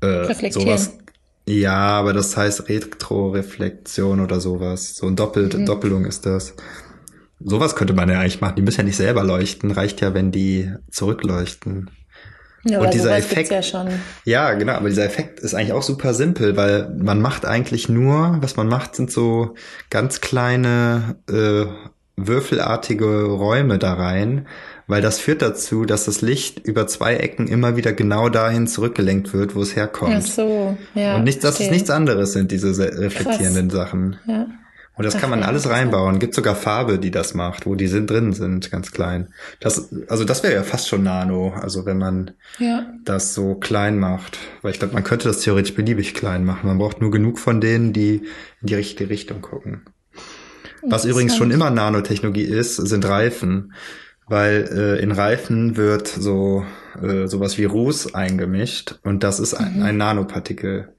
[0.00, 0.66] Äh, Reflektieren.
[0.66, 0.98] Sowas,
[1.48, 4.96] ja, aber das heißt Retroreflexion oder sowas.
[4.96, 5.64] So ein Doppelt, mhm.
[5.64, 6.54] Doppelung ist das.
[7.40, 8.56] Sowas könnte man ja eigentlich machen.
[8.56, 9.70] Die müssen ja nicht selber leuchten.
[9.70, 11.90] Reicht ja, wenn die zurückleuchten.
[12.64, 13.88] Ja, und dieser Effekt, ja, schon.
[14.24, 18.38] ja, genau, aber dieser Effekt ist eigentlich auch super simpel, weil man macht eigentlich nur,
[18.40, 19.54] was man macht, sind so
[19.90, 21.66] ganz kleine äh,
[22.26, 24.46] würfelartige Räume da rein
[24.88, 29.34] weil das führt dazu, dass das Licht über zwei Ecken immer wieder genau dahin zurückgelenkt
[29.34, 30.16] wird, wo es herkommt.
[30.16, 31.16] Ach so, ja.
[31.16, 31.66] Und nicht, dass okay.
[31.66, 33.78] es nichts anderes sind, diese reflektierenden Krass.
[33.78, 34.16] Sachen.
[34.26, 34.46] Ja.
[34.96, 36.18] Und das, das kann man alles reinbauen.
[36.18, 39.28] Gibt sogar Farbe, die das macht, wo die sind drin sind, ganz klein.
[39.60, 42.86] Das, also das wäre ja fast schon Nano, also wenn man ja.
[43.04, 44.38] das so klein macht.
[44.62, 46.66] Weil ich glaube, man könnte das theoretisch beliebig klein machen.
[46.66, 48.22] Man braucht nur genug von denen, die
[48.62, 49.82] in die richtige Richtung gucken.
[50.90, 53.72] Was übrigens schon immer Nanotechnologie ist, sind Reifen
[54.28, 56.64] weil äh, in Reifen wird so
[57.02, 59.82] äh, sowas wie Ruß eingemischt und das ist ein, mhm.
[59.82, 60.92] ein Nanopartikel.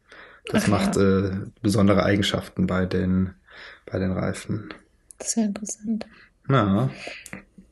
[0.52, 1.28] Das Ach, macht ja.
[1.28, 3.32] äh, besondere Eigenschaften bei den
[3.86, 4.74] bei den Reifen.
[5.18, 6.08] Das ist ja interessant.
[6.50, 6.90] Ja.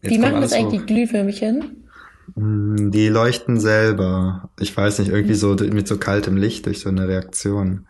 [0.01, 1.87] Wie machen das eigentlich die Glühwürmchen?
[2.35, 4.49] Mm, die leuchten selber.
[4.59, 7.87] Ich weiß nicht, irgendwie so mit so kaltem Licht durch so eine Reaktion.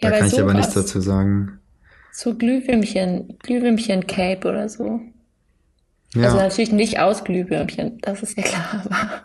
[0.00, 1.60] Da ja, kann ich aber nichts dazu sagen.
[2.16, 5.00] So Glühwürmchen, Glühwürmchen-Cape oder so.
[6.14, 6.26] Ja.
[6.26, 8.84] Also natürlich nicht aus Glühwürmchen, das ist ja klar.
[8.84, 9.24] Aber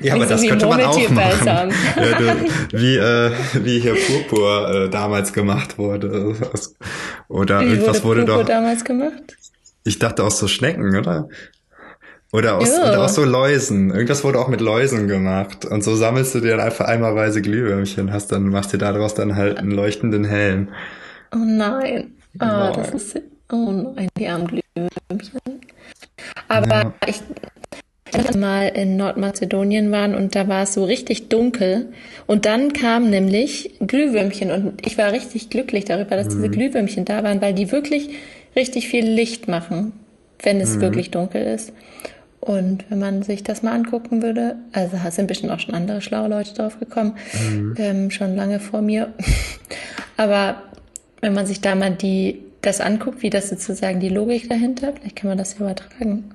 [0.00, 1.72] ja, aber das könnte man auch machen.
[1.96, 3.32] Ja, du, wie, äh,
[3.64, 6.36] wie hier Purpur äh, damals gemacht wurde.
[7.28, 8.48] Oder wie irgendwas wurde, wurde Purpur doch.
[8.48, 9.36] damals gemacht?
[9.82, 11.28] Ich dachte aus so Schnecken, oder?
[12.32, 12.90] Oder aus, ja.
[12.90, 13.90] oder aus so Läusen.
[13.90, 15.64] Irgendwas wurde auch mit Läusen gemacht.
[15.64, 19.34] Und so sammelst du dir dann einfach einmalweise Glühwürmchen, hast dann, machst dir daraus dann
[19.34, 20.68] halt einen leuchtenden Helm.
[21.34, 22.14] Oh nein.
[22.38, 25.40] Ah, oh, das ist, oh nein, die armen Glühwürmchen.
[26.48, 26.94] Aber ja.
[27.06, 27.22] ich
[28.36, 31.92] mal in Nordmazedonien waren und da war es so richtig dunkel
[32.26, 36.30] und dann kamen nämlich Glühwürmchen und ich war richtig glücklich darüber, dass mhm.
[36.30, 38.10] diese Glühwürmchen da waren, weil die wirklich
[38.56, 39.92] richtig viel Licht machen,
[40.42, 40.80] wenn es mhm.
[40.80, 41.72] wirklich dunkel ist.
[42.40, 46.28] Und wenn man sich das mal angucken würde, also sind bestimmt auch schon andere schlaue
[46.28, 47.74] Leute drauf gekommen, mhm.
[47.76, 49.12] ähm, schon lange vor mir.
[50.16, 50.62] Aber
[51.20, 55.16] wenn man sich da mal die das anguckt, wie das sozusagen die Logik dahinter, vielleicht
[55.16, 56.26] kann man das ja übertragen.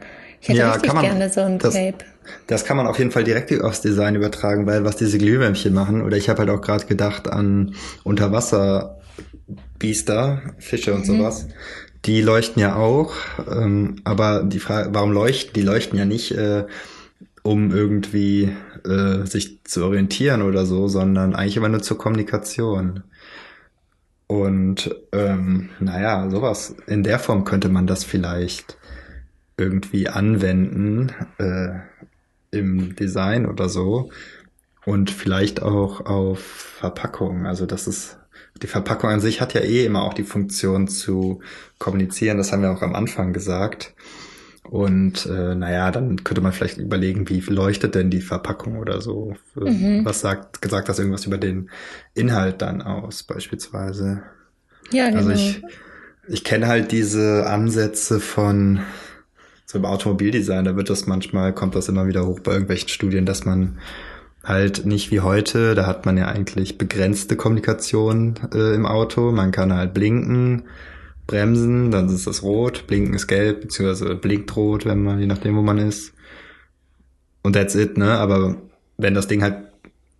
[0.41, 2.03] Ich hätte ja, richtig man, gerne so ein das, Cape.
[2.47, 6.01] Das kann man auf jeden Fall direkt aufs Design übertragen, weil was diese Glühwürmchen machen,
[6.01, 11.17] oder ich habe halt auch gerade gedacht an Unterwasserbiester, Fische und mhm.
[11.17, 11.47] sowas,
[12.05, 13.13] die leuchten ja auch,
[13.49, 15.53] ähm, aber die Frage, warum leuchten?
[15.53, 16.65] Die leuchten ja nicht, äh,
[17.41, 18.51] um irgendwie
[18.85, 23.03] äh, sich zu orientieren oder so, sondern eigentlich immer nur zur Kommunikation.
[24.27, 28.77] Und ähm, naja, sowas, in der Form könnte man das vielleicht
[29.57, 31.79] irgendwie anwenden äh,
[32.51, 34.09] im Design oder so.
[34.85, 37.45] Und vielleicht auch auf Verpackung.
[37.45, 38.17] Also das ist,
[38.61, 41.41] die Verpackung an sich hat ja eh immer auch die Funktion zu
[41.79, 42.37] kommunizieren.
[42.37, 43.93] Das haben wir auch am Anfang gesagt.
[44.69, 49.35] Und äh, naja, dann könnte man vielleicht überlegen, wie leuchtet denn die Verpackung oder so.
[49.55, 50.03] Mhm.
[50.03, 51.69] Was sagt, gesagt das irgendwas über den
[52.13, 54.23] Inhalt dann aus, beispielsweise.
[54.91, 55.17] Ja, genau.
[55.19, 55.61] Also ich,
[56.27, 58.79] ich kenne halt diese Ansätze von
[59.65, 63.25] so im Automobildesign, da wird das manchmal, kommt das immer wieder hoch bei irgendwelchen Studien,
[63.25, 63.79] dass man
[64.43, 69.31] halt nicht wie heute, da hat man ja eigentlich begrenzte Kommunikation äh, im Auto.
[69.31, 70.63] Man kann halt blinken,
[71.27, 75.55] bremsen, dann ist das rot, blinken ist gelb, beziehungsweise blinkt rot, wenn man, je nachdem,
[75.55, 76.13] wo man ist.
[77.41, 78.11] Und that's it, ne?
[78.17, 78.57] Aber
[78.97, 79.57] wenn das Ding halt,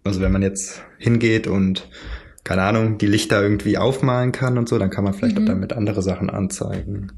[0.04, 1.90] also wenn man jetzt hingeht und
[2.44, 5.44] keine Ahnung, die Lichter irgendwie aufmalen kann und so, dann kann man vielleicht mhm.
[5.44, 7.12] auch damit andere Sachen anzeigen.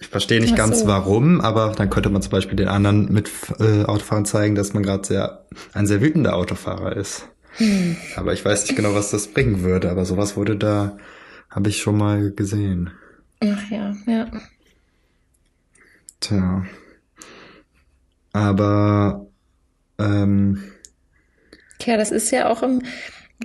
[0.00, 0.86] Ich verstehe nicht Ach ganz so.
[0.86, 4.82] warum, aber dann könnte man zum Beispiel den anderen mit äh, Autofahrern zeigen, dass man
[4.82, 7.28] gerade sehr ein sehr wütender Autofahrer ist.
[7.56, 7.96] Hm.
[8.16, 9.90] Aber ich weiß nicht genau, was das bringen würde.
[9.90, 10.96] Aber sowas wurde da,
[11.50, 12.90] habe ich schon mal gesehen.
[13.40, 14.30] Ach ja, ja.
[16.20, 16.66] Tja.
[18.32, 19.26] Aber
[19.98, 20.62] ähm,
[21.84, 22.82] ja, das ist ja auch im,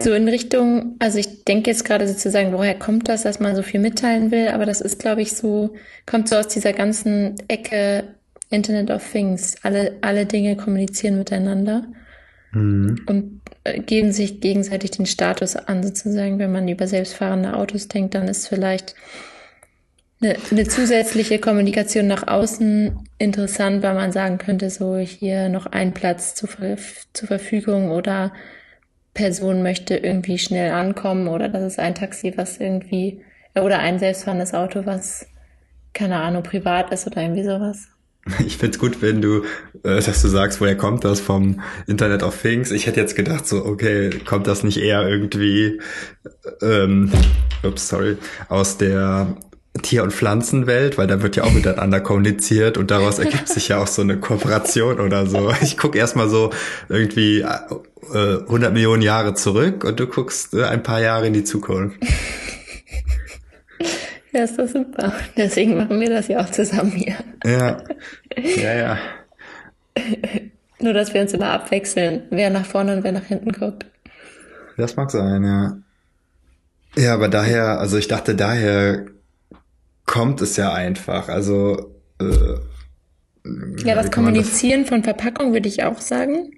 [0.01, 3.61] so in Richtung, also ich denke jetzt gerade sozusagen, woher kommt das, dass man so
[3.61, 8.15] viel mitteilen will, aber das ist, glaube ich, so, kommt so aus dieser ganzen Ecke
[8.49, 9.55] Internet of Things.
[9.63, 11.87] Alle, alle Dinge kommunizieren miteinander
[12.51, 13.01] mhm.
[13.07, 16.39] und äh, geben sich gegenseitig den Status an, sozusagen.
[16.39, 18.95] Wenn man über selbstfahrende Autos denkt, dann ist vielleicht
[20.21, 25.93] eine, eine zusätzliche Kommunikation nach außen interessant, weil man sagen könnte, so hier noch ein
[25.93, 28.33] Platz zu, zur Verfügung oder
[29.13, 33.21] Person möchte irgendwie schnell ankommen oder das ist ein Taxi, was irgendwie,
[33.55, 35.25] oder ein selbstfahrendes Auto, was,
[35.93, 37.87] keine Ahnung, privat ist oder irgendwie sowas.
[38.45, 39.43] Ich find's gut, wenn du,
[39.83, 42.71] äh, dass du sagst, woher kommt das vom Internet of Things.
[42.71, 45.79] Ich hätte jetzt gedacht, so, okay, kommt das nicht eher irgendwie,
[46.61, 47.11] ähm,
[47.63, 48.17] ups, sorry,
[48.49, 49.37] aus der
[49.81, 53.77] Tier- und Pflanzenwelt, weil da wird ja auch miteinander kommuniziert und daraus ergibt sich ja
[53.77, 55.51] auch so eine Kooperation oder so.
[55.61, 56.51] Ich guck erstmal so
[56.89, 57.47] irgendwie äh,
[58.13, 61.97] 100 Millionen Jahre zurück und du guckst äh, ein paar Jahre in die Zukunft.
[64.31, 65.13] Ja, ist doch super.
[65.37, 67.15] Deswegen machen wir das ja auch zusammen hier.
[67.45, 67.81] Ja,
[68.57, 68.97] ja, ja.
[70.81, 73.85] Nur, dass wir uns immer abwechseln, wer nach vorne und wer nach hinten guckt.
[74.75, 75.77] Das mag sein, ja.
[77.01, 79.05] Ja, aber daher, also ich dachte, daher
[80.05, 81.29] kommt es ja einfach.
[81.29, 82.59] Also äh,
[83.85, 84.89] ja, das Kommunizieren das?
[84.89, 86.51] von Verpackung würde ich auch sagen.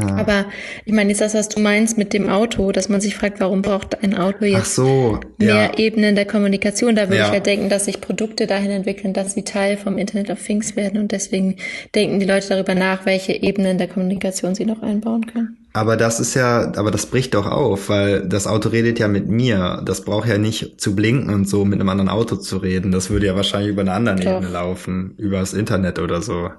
[0.00, 0.16] Ja.
[0.16, 0.46] Aber
[0.84, 3.62] ich meine, ist das, was du meinst mit dem Auto, dass man sich fragt, warum
[3.62, 5.78] braucht ein Auto jetzt so, mehr ja.
[5.78, 6.94] Ebenen der Kommunikation?
[6.94, 7.26] Da würde ja.
[7.26, 10.76] ich halt denken, dass sich Produkte dahin entwickeln, dass sie Teil vom Internet of Things
[10.76, 11.56] werden und deswegen
[11.94, 15.56] denken die Leute darüber nach, welche Ebenen der Kommunikation sie noch einbauen können.
[15.74, 19.28] Aber das ist ja, aber das bricht doch auf, weil das Auto redet ja mit
[19.28, 19.82] mir.
[19.86, 22.92] Das braucht ja nicht zu blinken und so mit einem anderen Auto zu reden.
[22.92, 26.50] Das würde ja wahrscheinlich über eine andere Ebene laufen, über das Internet oder so.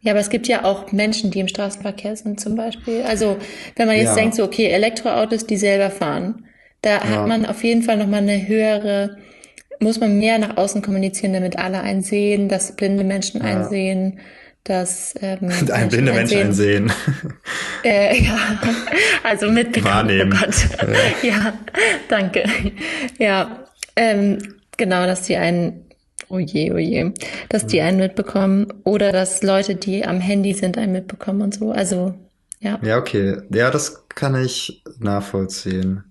[0.00, 3.02] Ja, aber es gibt ja auch Menschen, die im Straßenverkehr sind zum Beispiel.
[3.02, 3.38] Also
[3.74, 4.14] wenn man jetzt ja.
[4.14, 6.46] denkt, so okay, Elektroautos, die selber fahren,
[6.82, 7.04] da ja.
[7.04, 9.16] hat man auf jeden Fall nochmal eine höhere,
[9.80, 13.46] muss man mehr nach außen kommunizieren, damit alle einsehen, dass blinde Menschen ja.
[13.48, 14.20] einsehen,
[14.66, 16.92] dass ähm, ein blinde Mensch einsehen.
[17.84, 18.38] Äh, ja,
[19.22, 19.94] also mitbekommen.
[19.94, 20.34] Wahrnehmen.
[20.34, 20.54] Oh Gott.
[21.22, 21.28] Ja.
[21.28, 21.52] ja,
[22.08, 22.44] danke.
[23.18, 23.64] Ja,
[23.96, 24.38] ähm,
[24.76, 25.85] genau, dass die einen
[26.28, 27.12] Oh je, oh je.
[27.48, 31.70] Dass die einen mitbekommen oder dass Leute, die am Handy sind, einen mitbekommen und so.
[31.70, 32.14] Also,
[32.60, 32.78] ja.
[32.82, 33.38] Ja, okay.
[33.50, 36.04] Ja, das kann ich nachvollziehen.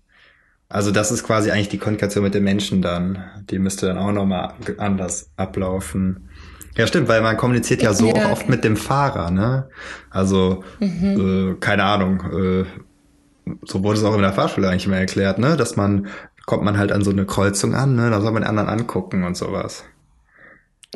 [0.69, 3.23] Also das ist quasi eigentlich die Kommunikation mit den Menschen dann.
[3.49, 6.29] Die müsste dann auch nochmal anders ablaufen.
[6.75, 8.31] Ja, stimmt, weil man kommuniziert ja so ja.
[8.31, 9.69] oft mit dem Fahrer, ne?
[10.09, 11.53] Also, mhm.
[11.53, 12.65] äh, keine Ahnung, äh,
[13.63, 15.55] so wurde es auch in der Fahrschule eigentlich immer erklärt, ne?
[15.55, 16.07] Dass man,
[16.45, 18.09] kommt man halt an so eine Kreuzung an, ne?
[18.09, 19.85] Da soll man den anderen angucken und sowas.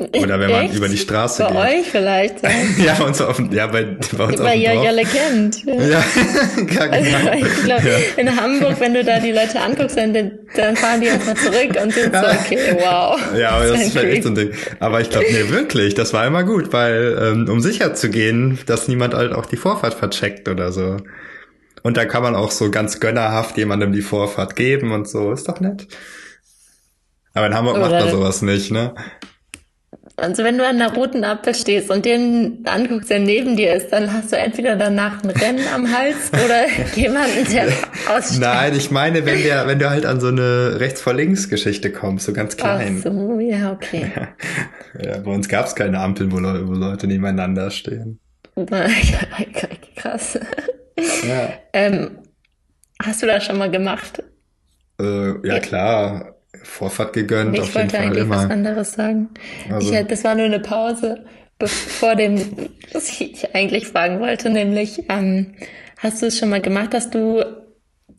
[0.00, 0.74] Oder wenn man Echt?
[0.74, 1.56] über die Straße bei geht.
[1.56, 2.36] Bei euch vielleicht.
[2.78, 3.84] Ja, bei uns auf dem, ja, bei,
[4.16, 5.64] bei uns Weil ihr Jolle kennt.
[5.64, 7.30] Ja, ja genau.
[7.30, 7.98] Also, ich glaube, ja.
[8.16, 10.12] in Hamburg, wenn du da die Leute anguckst, dann,
[10.56, 12.22] dann fahren die erstmal zurück und sind ja.
[12.22, 13.20] so, okay, wow.
[13.36, 14.52] Ja, aber das, das ist vielleicht echt so ein Ding.
[14.78, 18.58] Aber ich glaube, nee, wirklich, das war immer gut, weil, ähm, um sicher zu gehen,
[18.66, 20.96] dass niemand halt auch die Vorfahrt vercheckt oder so.
[21.82, 25.48] Und da kann man auch so ganz gönnerhaft jemandem die Vorfahrt geben und so, ist
[25.48, 25.86] doch nett.
[27.32, 28.94] Aber in Hamburg oder macht man sowas nicht, ne?
[30.20, 33.90] Also wenn du an einer roten Ampel stehst und den anguckst, der neben dir ist,
[33.90, 37.66] dann hast du entweder danach ein Rennen am Hals oder jemanden, der
[38.08, 38.40] aussteigt.
[38.40, 41.90] Nein, ich meine, wenn der, wenn du halt an so eine rechts vor links Geschichte
[41.90, 42.96] kommst, so ganz klein.
[42.98, 44.10] Ach so, ja, okay.
[45.00, 48.18] Ja, bei uns gab es keine Ampeln, wo, Leute, wo Leute nebeneinander stehen.
[49.96, 50.38] Krass.
[51.26, 51.52] Ja.
[51.72, 52.18] Ähm,
[53.00, 54.22] hast du das schon mal gemacht?
[55.00, 56.39] Äh, ja, klar.
[56.62, 57.56] Vorfahrt gegönnt.
[57.56, 58.36] Ich wollte eigentlich immer.
[58.36, 59.28] was anderes sagen.
[59.70, 59.92] Also.
[59.92, 61.24] Ich, das war nur eine Pause
[61.60, 65.54] bevor dem, was ich eigentlich fragen wollte, nämlich, ähm,
[65.98, 67.44] hast du es schon mal gemacht, dass du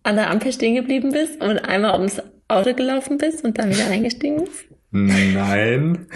[0.04, 3.88] an der Ampel stehen geblieben bist und einmal ums Auto gelaufen bist und dann wieder
[3.88, 4.66] eingestiegen bist?
[4.92, 6.08] Nein.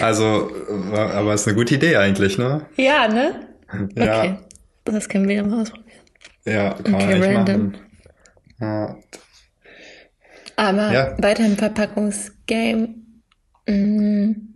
[0.00, 0.50] Also,
[0.92, 2.66] aber es ist eine gute Idee eigentlich, ne?
[2.76, 3.48] Ja, ne?
[3.96, 4.18] Ja.
[4.18, 4.38] Okay.
[4.84, 5.98] Das können wir ja mal ausprobieren.
[6.44, 7.66] Ja, kann okay, man random.
[7.66, 7.78] machen.
[8.60, 8.96] Ja,
[10.56, 11.22] aber ja.
[11.22, 12.94] weiter im Verpackungsgame.
[13.66, 14.48] Mhm.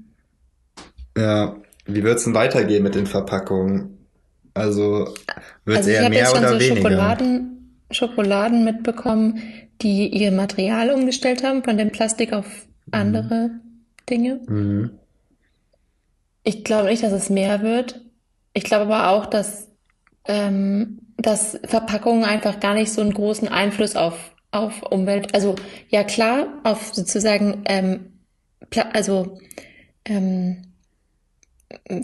[1.17, 1.57] Ja,
[1.87, 3.99] wie wird's denn weitergehen mit den Verpackungen?
[4.55, 5.15] Also
[5.65, 6.77] wird also eher mehr oder so weniger?
[6.77, 9.43] Schokoladen, Schokoladen mitbekommen,
[9.83, 12.47] die ihr Material umgestellt haben, von dem Plastik auf
[12.91, 13.51] andere
[14.09, 14.41] Dinge.
[14.47, 14.91] Mhm.
[16.43, 18.01] Ich glaube nicht, dass es mehr wird.
[18.53, 19.69] Ich glaube aber auch, dass,
[20.25, 25.57] ähm, dass Verpackungen einfach gar nicht so einen großen Einfluss auf, auf Umwelt, also
[25.89, 28.13] ja klar, auf sozusagen, ähm,
[28.93, 29.39] also
[30.05, 30.63] ähm,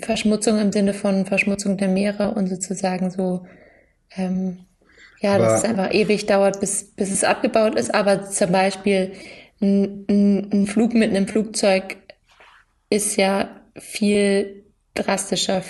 [0.00, 3.46] Verschmutzung im Sinne von Verschmutzung der Meere und sozusagen so,
[4.16, 4.66] ähm,
[5.20, 7.94] ja, dass es Aber einfach ewig dauert, bis, bis es abgebaut ist.
[7.94, 9.12] Aber zum Beispiel
[9.62, 11.96] ein, ein, ein Flug mit einem Flugzeug
[12.90, 15.62] ist ja viel drastischer,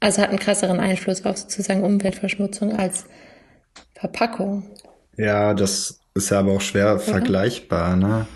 [0.00, 3.06] also hat einen krasseren Einfluss auf sozusagen Umweltverschmutzung als
[3.94, 4.64] Verpackung,
[5.18, 7.00] ja, das ist ja aber auch schwer oder?
[7.00, 8.26] vergleichbar, ne?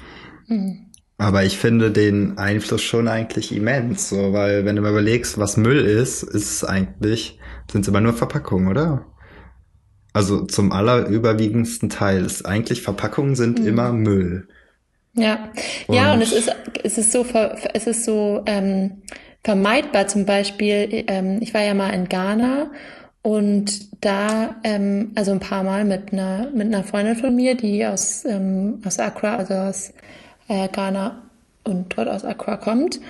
[0.47, 0.87] Hm.
[1.18, 5.57] Aber ich finde den Einfluss schon eigentlich immens, so, weil wenn du mal überlegst, was
[5.57, 7.38] Müll ist, ist es eigentlich,
[7.71, 9.07] sind es immer nur Verpackungen, oder?
[10.14, 14.03] Also zum allerüberwiegendsten Teil ist eigentlich Verpackungen sind immer Hm.
[14.03, 14.49] Müll.
[15.14, 15.51] Ja,
[15.90, 17.27] ja, und es ist, Und es ist so,
[17.75, 19.03] es ist so ähm,
[19.45, 20.07] vermeidbar.
[20.09, 22.71] Zum Beispiel, ähm, ich war ja mal in Ghana
[23.22, 27.87] und da, ähm, also ein paar Mal mit einer mit einer Freundin von mir, die
[27.87, 29.92] aus ähm, aus Accra, also aus
[30.48, 31.22] äh, Ghana
[31.64, 33.00] und dort aus Accra kommt.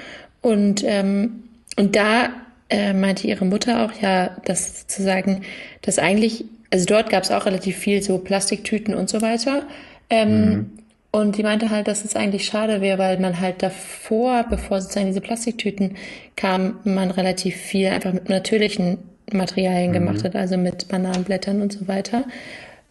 [0.43, 1.45] Und ähm,
[1.79, 2.29] und da
[2.69, 5.43] äh, meinte ihre Mutter auch ja, dass sozusagen,
[5.81, 9.63] dass eigentlich, also dort gab es auch relativ viel so Plastiktüten und so weiter.
[10.11, 10.71] Ähm, mhm.
[11.11, 15.07] und die meinte halt, dass es eigentlich schade wäre, weil man halt davor, bevor sozusagen
[15.07, 15.97] diese Plastiktüten
[16.37, 18.99] kamen, man relativ viel einfach mit natürlichen
[19.35, 20.25] Materialien gemacht Mhm.
[20.25, 22.25] hat, also mit Bananenblättern und so weiter.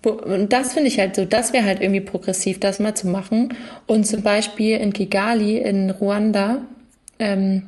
[0.03, 3.53] Und das finde ich halt so, das wäre halt irgendwie progressiv, das mal zu machen.
[3.85, 6.63] Und zum Beispiel in Kigali in Ruanda
[7.19, 7.63] ähm,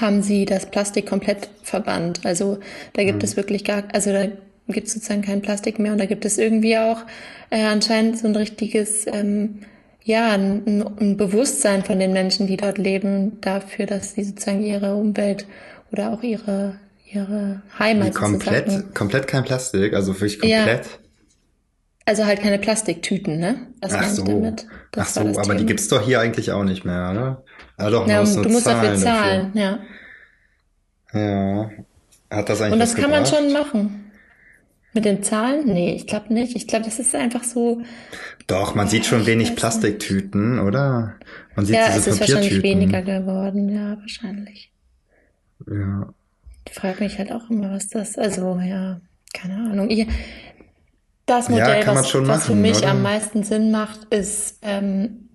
[0.00, 2.20] haben sie das Plastik komplett verbannt.
[2.24, 2.58] Also
[2.92, 3.36] da gibt es Mhm.
[3.38, 4.26] wirklich gar, also da
[4.68, 6.98] gibt es sozusagen kein Plastik mehr und da gibt es irgendwie auch
[7.50, 9.60] äh, anscheinend so ein richtiges, ähm,
[10.04, 14.94] ja, ein, ein Bewusstsein von den Menschen, die dort leben, dafür, dass sie sozusagen ihre
[14.94, 15.46] Umwelt
[15.90, 16.76] oder auch ihre,
[17.12, 21.00] ihre Heimat sozusagen, komplett, komplett kein Plastik, also wirklich ja, komplett.
[22.04, 23.68] also halt keine Plastiktüten, ne?
[23.80, 24.66] Das Ach so, damit.
[24.96, 25.66] ach Das war so, aber die Thema.
[25.66, 27.44] gibt's doch hier eigentlich auch nicht mehr, oder?
[27.78, 29.22] Ja doch, man Ja, und du musst dafür zahlen dafür.
[29.22, 29.78] zahlen, ja.
[31.12, 31.70] Ja.
[32.30, 33.74] Hat das Und eigentlich was das kann man schon gebracht?
[33.74, 34.12] machen.
[34.92, 35.66] Mit den Zahlen?
[35.66, 36.56] Nee, ich glaube nicht.
[36.56, 37.82] Ich glaube, das ist einfach so,
[38.46, 39.56] Doch, man sieht ja, schon wenig.
[39.56, 41.16] Plastiktüten, oder?
[41.54, 44.72] Man sieht Ja, diese es ist wahrscheinlich weniger geworden, ja, wahrscheinlich.
[45.66, 46.14] Ja.
[46.68, 49.00] Ich frage mich halt auch immer, was das, also ja,
[49.32, 49.90] keine Ahnung.
[49.90, 50.06] Ich,
[51.26, 53.02] das Ja, Modell, man was, was für machen, mich am oder?
[53.02, 55.28] meisten Sinn macht, ist ähm,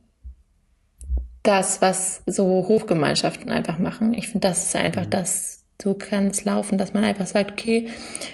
[1.44, 4.13] das, was so Hofgemeinschaften einfach machen.
[4.13, 5.10] Ich finde, das ist einfach Mhm.
[5.10, 7.88] das, so kann es laufen, dass man einfach sagt, okay,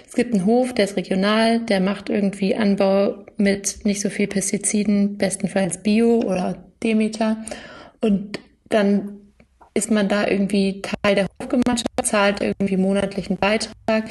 [0.06, 4.26] es gibt einen Hof, der ist regional, der macht irgendwie Anbau mit nicht so viel
[4.26, 7.38] Pestiziden, bestenfalls Bio oder Demeter.
[8.02, 9.12] Und dann
[9.74, 14.04] ist man da irgendwie Teil der Hofgemeinschaft, zahlt irgendwie monatlichen Beitrag,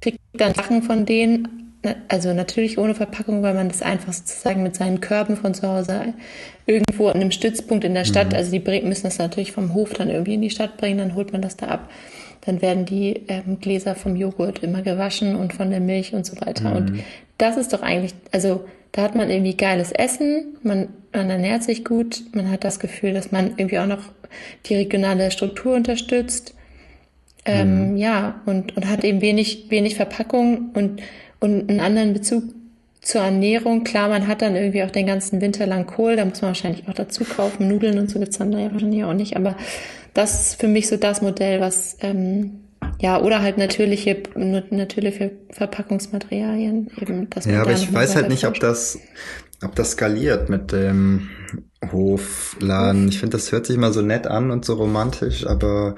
[0.00, 4.62] kriegt dann Sachen von denen, ne, also natürlich ohne Verpackung, weil man das einfach sozusagen
[4.62, 6.14] mit seinen Körben von zu Hause
[6.66, 8.36] irgendwo an einem Stützpunkt in der Stadt, Mhm.
[8.36, 11.32] also die müssen das natürlich vom Hof dann irgendwie in die Stadt bringen, dann holt
[11.32, 11.90] man das da ab.
[12.46, 16.38] Dann werden die ähm, Gläser vom Joghurt immer gewaschen und von der Milch und so
[16.40, 16.74] weiter.
[16.76, 17.00] Und Mhm.
[17.38, 21.84] das ist doch eigentlich, also da hat man irgendwie geiles Essen, man, man ernährt sich
[21.84, 24.02] gut, man hat das Gefühl, dass man irgendwie auch noch
[24.66, 26.53] die regionale Struktur unterstützt.
[27.44, 27.96] Ähm, Mhm.
[27.96, 31.02] ja, und, und hat eben wenig, wenig Verpackung und,
[31.40, 32.44] und einen anderen Bezug
[33.02, 33.84] zur Ernährung.
[33.84, 36.88] Klar, man hat dann irgendwie auch den ganzen Winter lang Kohl, da muss man wahrscheinlich
[36.88, 37.68] auch dazu kaufen.
[37.68, 39.36] Nudeln und so gibt's dann da ja wahrscheinlich auch nicht.
[39.36, 39.56] Aber
[40.14, 42.60] das ist für mich so das Modell, was, ähm,
[43.00, 44.22] ja, oder halt natürliche,
[44.70, 48.98] natürliche Verpackungsmaterialien, eben, dass Ja, aber ich weiß halt nicht, ob das,
[49.62, 51.28] ob das skaliert mit dem
[51.92, 53.08] Hofladen.
[53.08, 55.94] Ich finde, das hört sich immer so nett an und so romantisch, aber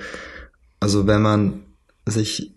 [0.80, 1.62] also wenn man
[2.06, 2.52] sich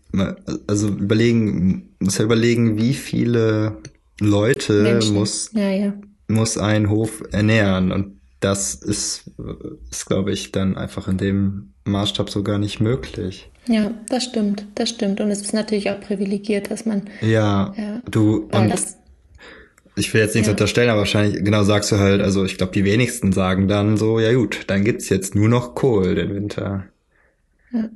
[0.68, 3.78] also überlegen, muss ja überlegen, wie viele
[4.20, 5.14] Leute Menschen.
[5.16, 5.94] muss, Ja, ja.
[6.28, 9.32] muss ein Hof ernähren und das ist,
[9.92, 13.52] ist glaube ich, dann einfach in dem Maßstab so gar nicht möglich.
[13.68, 15.20] Ja, das stimmt, das stimmt.
[15.20, 18.98] Und es ist natürlich auch privilegiert, dass man, Ja, ja, du, und das,
[19.96, 22.72] ich will jetzt nichts ja, unterstellen, aber wahrscheinlich, genau sagst du halt, also ich glaube,
[22.72, 26.86] die wenigsten sagen dann so, ja gut, dann gibt's jetzt nur noch Kohl den Winter.
[27.72, 27.90] ja.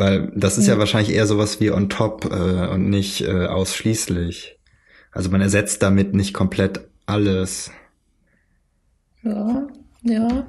[0.00, 0.78] Weil das ist ja Hm.
[0.78, 4.58] wahrscheinlich eher sowas wie on top äh, und nicht äh, ausschließlich.
[5.12, 7.72] Also man ersetzt damit nicht komplett alles,
[9.22, 9.66] Ja,
[10.02, 10.46] ja.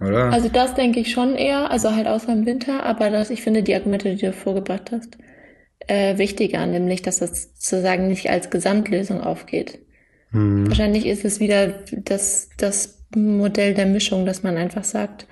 [0.00, 0.24] oder?
[0.30, 3.62] Also das denke ich schon eher, also halt außer im Winter, aber das, ich finde
[3.62, 5.18] die Argumente, die du vorgebracht hast,
[5.88, 9.80] äh, wichtiger, nämlich, dass das sozusagen nicht als Gesamtlösung aufgeht.
[10.32, 10.66] Hm.
[10.68, 15.26] Wahrscheinlich ist es wieder das, das Modell der Mischung, dass man einfach sagt,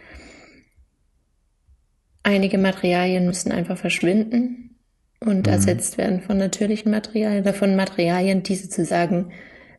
[2.26, 4.76] einige Materialien müssen einfach verschwinden
[5.20, 5.52] und hm.
[5.52, 9.32] ersetzt werden von natürlichen Materialien oder von Materialien, die sozusagen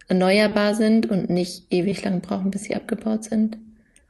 [0.08, 3.58] erneuerbar sind und nicht ewig lang brauchen, bis sie abgebaut sind.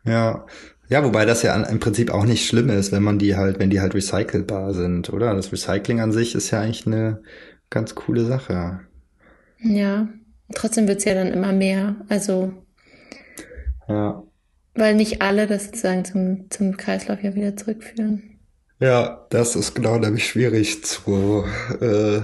[0.04, 0.46] Ja,
[0.88, 3.70] ja, wobei das ja im Prinzip auch nicht schlimm ist, wenn man die halt, wenn
[3.70, 5.34] die halt recycelbar sind, oder?
[5.34, 7.22] Das Recycling an sich ist ja eigentlich eine
[7.70, 8.82] ganz coole Sache.
[9.60, 10.08] Ja,
[10.56, 11.96] trotzdem wird's ja dann immer mehr.
[12.08, 12.54] Also.
[13.90, 14.24] Ja.
[14.78, 18.39] Weil nicht alle das sozusagen zum, zum Kreislauf ja wieder zurückführen.
[18.80, 21.43] Ja, das ist genau nämlich schwierig zu
[21.82, 22.21] äh,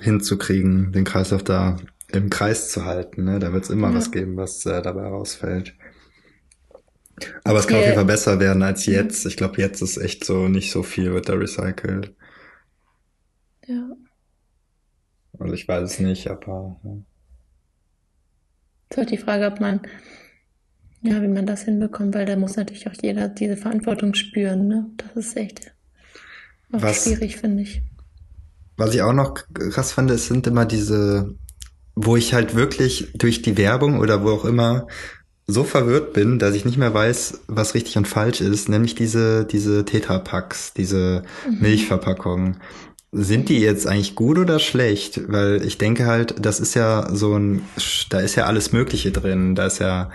[0.00, 1.78] hinzukriegen, den Kreislauf da
[2.12, 3.24] im Kreis zu halten.
[3.24, 3.38] Ne?
[3.38, 3.94] Da wird's immer ja.
[3.94, 5.74] was geben, was äh, dabei rausfällt.
[7.44, 7.80] Aber es kann yeah.
[7.80, 9.26] auf jeden Fall besser werden als jetzt.
[9.26, 12.14] Ich glaube, jetzt ist echt so, nicht so viel wird da recycelt.
[13.66, 13.90] Ja.
[15.38, 16.80] Also ich weiß es nicht, aber.
[16.84, 16.90] Ja.
[18.90, 19.80] Es ist halt die Frage, ob man,
[21.02, 24.86] ja, wie man das hinbekommt, weil da muss natürlich auch jeder diese Verantwortung spüren, ne?
[24.96, 25.72] Das ist echt
[26.68, 27.82] was, schwierig, finde ich.
[28.76, 31.34] Was ich auch noch krass fand, es sind immer diese,
[31.94, 34.86] wo ich halt wirklich durch die Werbung oder wo auch immer
[35.46, 39.46] so verwirrt bin, dass ich nicht mehr weiß, was richtig und falsch ist, nämlich diese,
[39.46, 41.60] diese Tetrapacks, diese mhm.
[41.60, 42.58] Milchverpackungen.
[43.10, 45.32] Sind die jetzt eigentlich gut oder schlecht?
[45.32, 47.62] Weil ich denke halt, das ist ja so ein,
[48.10, 49.54] da ist ja alles Mögliche drin.
[49.54, 50.10] Da ist ja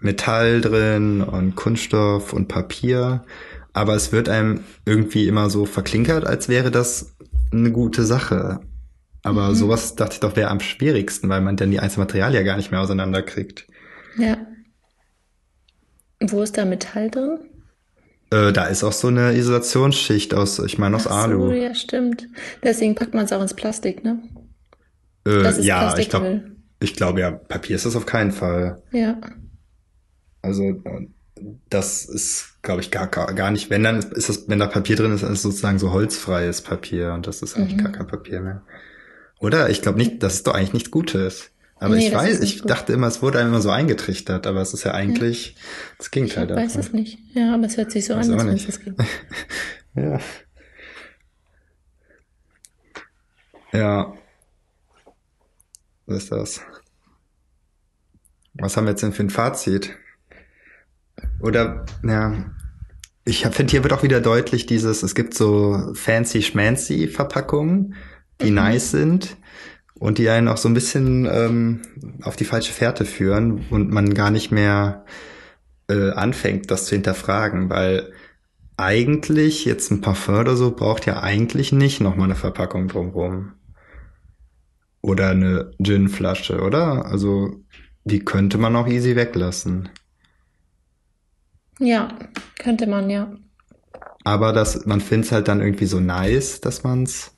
[0.00, 3.24] Metall drin und Kunststoff und Papier.
[3.72, 7.14] Aber es wird einem irgendwie immer so verklinkert, als wäre das
[7.52, 8.60] eine gute Sache.
[9.22, 9.54] Aber mhm.
[9.54, 12.56] sowas dachte ich doch wäre am schwierigsten, weil man dann die einzelnen Materialien ja gar
[12.56, 13.66] nicht mehr auseinanderkriegt.
[14.16, 14.38] Ja.
[16.20, 17.38] Wo ist da Metall drin?
[18.30, 21.48] Äh, da ist auch so eine Isolationsschicht aus, ich meine aus Ach Alu.
[21.48, 22.28] So, ja, stimmt.
[22.62, 24.22] Deswegen packt man es auch ins Plastik, ne?
[25.26, 26.42] Äh, das ist ja, Plastik ich glaube,
[26.80, 28.82] ich glaube ja, Papier ist das auf keinen Fall.
[28.92, 29.18] Ja.
[30.42, 30.82] Also
[31.70, 33.70] das ist, glaube ich, gar, gar, gar nicht.
[33.70, 36.62] Wenn dann ist das, wenn da Papier drin ist, dann ist es sozusagen so holzfreies
[36.62, 37.82] Papier und das ist eigentlich mhm.
[37.82, 38.62] gar kein Papier mehr.
[39.40, 39.70] Oder?
[39.70, 41.50] Ich glaube nicht, das ist doch eigentlich nichts Gutes.
[41.80, 42.70] Aber nee, ich weiß, ich gut.
[42.70, 45.60] dachte immer, es wurde einem immer so eingetrichtert, aber es ist ja eigentlich ja.
[45.98, 47.18] das Gegenteil ich weiß es nicht.
[47.34, 48.80] Ja, aber es hört sich so an, als wenn es das
[49.94, 50.20] ja.
[53.72, 54.14] Ja.
[56.06, 56.60] Was ist das?
[58.54, 59.94] Was haben wir jetzt denn für ein Fazit?
[61.40, 62.50] Oder, ja,
[63.24, 67.94] ich finde, hier wird auch wieder deutlich dieses, es gibt so fancy schmancy Verpackungen,
[68.40, 68.56] die mhm.
[68.56, 69.36] nice sind
[69.98, 71.82] und die einen auch so ein bisschen ähm,
[72.22, 75.04] auf die falsche Fährte führen und man gar nicht mehr
[75.88, 78.12] äh, anfängt, das zu hinterfragen, weil
[78.76, 83.52] eigentlich jetzt ein Parfum oder so braucht ja eigentlich nicht nochmal eine Verpackung drumrum.
[85.00, 87.06] Oder eine Ginflasche, oder?
[87.06, 87.60] Also
[88.04, 89.88] die könnte man auch easy weglassen.
[91.78, 92.08] Ja,
[92.58, 93.32] könnte man, ja.
[94.24, 97.36] Aber das, man findet es halt dann irgendwie so nice, dass man es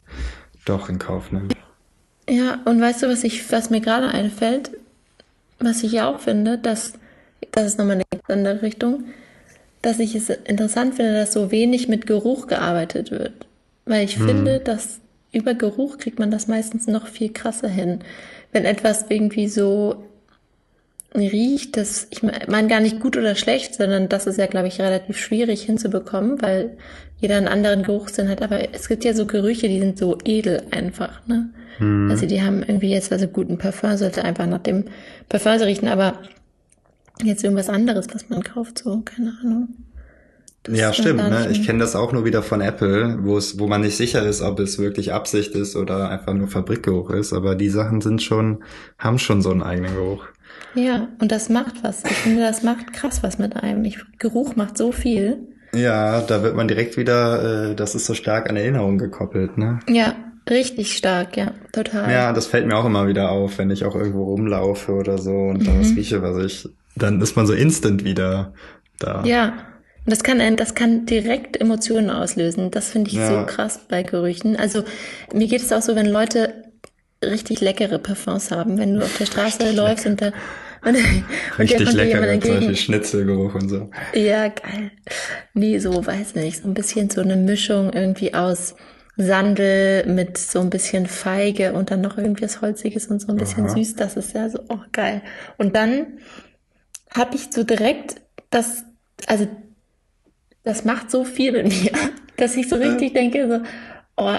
[0.64, 1.54] doch in Kauf nimmt.
[2.30, 4.70] Ja, und weißt du, was ich, was mir gerade einfällt,
[5.58, 6.92] was ich ja auch finde, dass,
[7.50, 9.04] das ist nochmal eine andere Richtung,
[9.82, 13.32] dass ich es interessant finde, dass so wenig mit Geruch gearbeitet wird.
[13.84, 14.26] Weil ich hm.
[14.26, 15.00] finde, dass
[15.32, 17.98] über Geruch kriegt man das meistens noch viel krasser hin.
[18.52, 20.04] Wenn etwas irgendwie so
[21.12, 24.80] riecht, das, ich meine gar nicht gut oder schlecht, sondern das ist ja, glaube ich,
[24.80, 26.76] relativ schwierig hinzubekommen, weil
[27.20, 28.42] jeder einen anderen Geruchssinn hat.
[28.42, 31.50] Aber es gibt ja so Gerüche, die sind so edel einfach, ne?
[31.78, 32.10] Hm.
[32.10, 34.84] Also die haben irgendwie jetzt, also guten Parfum sollte einfach nach dem
[35.28, 36.18] Parfum riechen, aber
[37.22, 39.68] jetzt irgendwas anderes, was man kauft, so, keine Ahnung.
[40.62, 41.22] Das ja, stimmt.
[41.22, 41.48] Ne?
[41.50, 44.42] Ich kenne das auch nur wieder von Apple, wo es, wo man nicht sicher ist,
[44.42, 47.32] ob es wirklich Absicht ist oder einfach nur Fabrikgeruch ist.
[47.32, 48.62] Aber die Sachen sind schon,
[48.98, 50.26] haben schon so einen eigenen Geruch.
[50.74, 52.04] Ja, und das macht was.
[52.04, 53.84] Ich finde, das macht krass was mit einem.
[53.84, 55.38] Ich, Geruch macht so viel.
[55.72, 59.80] Ja, da wird man direkt wieder, äh, das ist so stark an Erinnerung gekoppelt, ne?
[59.88, 60.16] Ja,
[60.48, 62.10] Richtig stark, ja, total.
[62.10, 65.30] Ja, das fällt mir auch immer wieder auf, wenn ich auch irgendwo rumlaufe oder so
[65.30, 65.64] und mhm.
[65.64, 68.52] da was rieche, was ich, dann ist man so instant wieder
[68.98, 69.22] da.
[69.24, 69.52] Ja,
[70.06, 72.70] und das kann, das kann direkt Emotionen auslösen.
[72.72, 73.28] Das finde ich ja.
[73.28, 74.56] so krass bei Gerüchen.
[74.56, 74.82] Also
[75.32, 76.64] mir geht es auch so, wenn Leute
[77.22, 80.32] richtig leckere Parfums haben, wenn du auf der Straße läufst und da
[80.84, 80.96] und,
[81.58, 83.90] Richtig lecker, mit zum Beispiel Schnitzelgeruch und so.
[84.14, 84.92] Ja, geil.
[85.54, 88.74] Nee, so, weiß nicht, so ein bisschen so eine Mischung irgendwie aus
[89.16, 93.36] Sandel mit so ein bisschen Feige und dann noch irgendwie was Holziges und so ein
[93.36, 93.74] bisschen Aha.
[93.74, 93.96] süß.
[93.96, 95.22] Das ist ja so, oh geil.
[95.58, 96.18] Und dann
[97.14, 98.20] habe ich so direkt
[98.50, 98.84] das,
[99.26, 99.46] also
[100.62, 101.92] das macht so viel mit mir,
[102.36, 103.60] dass ich so richtig denke, so,
[104.16, 104.38] oh,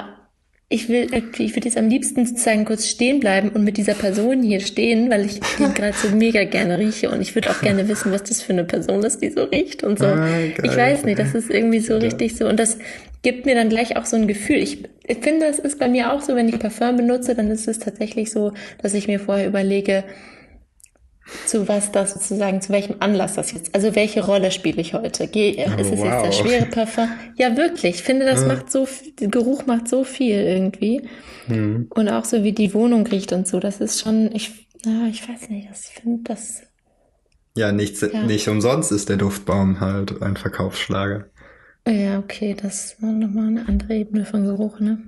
[0.72, 1.08] ich will,
[1.38, 5.10] ich würde jetzt am liebsten sozusagen kurz stehen bleiben und mit dieser Person hier stehen,
[5.10, 8.24] weil ich die gerade so mega gerne rieche und ich würde auch gerne wissen, was
[8.24, 10.06] das für eine Person ist, die so riecht und so.
[10.06, 10.28] Ah,
[10.64, 12.78] ich weiß nicht, das ist irgendwie so richtig so und das
[13.22, 14.58] gibt mir dann gleich auch so ein Gefühl.
[14.58, 17.68] Ich, ich finde, das ist bei mir auch so, wenn ich Parfum benutze, dann ist
[17.68, 20.04] es tatsächlich so, dass ich mir vorher überlege,
[21.46, 25.28] zu was das sozusagen, zu welchem Anlass das jetzt, also welche Rolle spiele ich heute?
[25.28, 26.34] Geh, Oh, ist es jetzt der wow.
[26.34, 27.10] schwere Parfum?
[27.38, 27.96] Ja, wirklich.
[27.96, 31.08] Ich finde, das macht so, viel- Geruch macht so viel irgendwie.
[31.48, 31.88] Hm.
[31.90, 35.28] Und auch so, wie die Wohnung riecht und so, das ist schon, ich, na, ich
[35.28, 36.62] weiß nicht, das- ich finde das,
[37.56, 37.96] Ja, nicht,
[38.28, 41.26] nicht umsonst ist der Duftbaum halt ein Verkaufsschlager.
[41.88, 45.02] ja, okay, das war nochmal eine andere Ebene von Geruch, ne?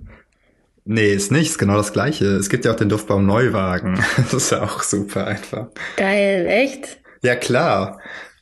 [0.86, 2.25] Nee, ist nicht, ist genau das gleiche.
[2.25, 4.03] Es gibt ja auch den Duftbaum Neuwagen.
[4.17, 5.67] Das ist ja auch super einfach.
[5.95, 6.99] Geil, echt?
[7.21, 7.99] Ja, klar.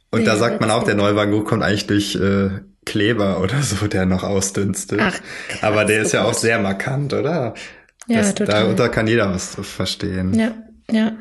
[0.09, 0.95] Und da Ja, sagt man auch, der.
[0.95, 2.49] Neuwagengeruch kommt eigentlich durch äh,
[2.85, 4.99] Kleber oder so, der noch ausdünstet.
[5.01, 5.19] Ach,
[5.49, 7.53] krass, Aber der ist ja auch sehr markant, oder?
[8.07, 8.63] Ja, das, total.
[8.63, 10.33] Darunter kann jeder was verstehen.
[10.33, 10.51] Ja,
[10.89, 11.13] ja.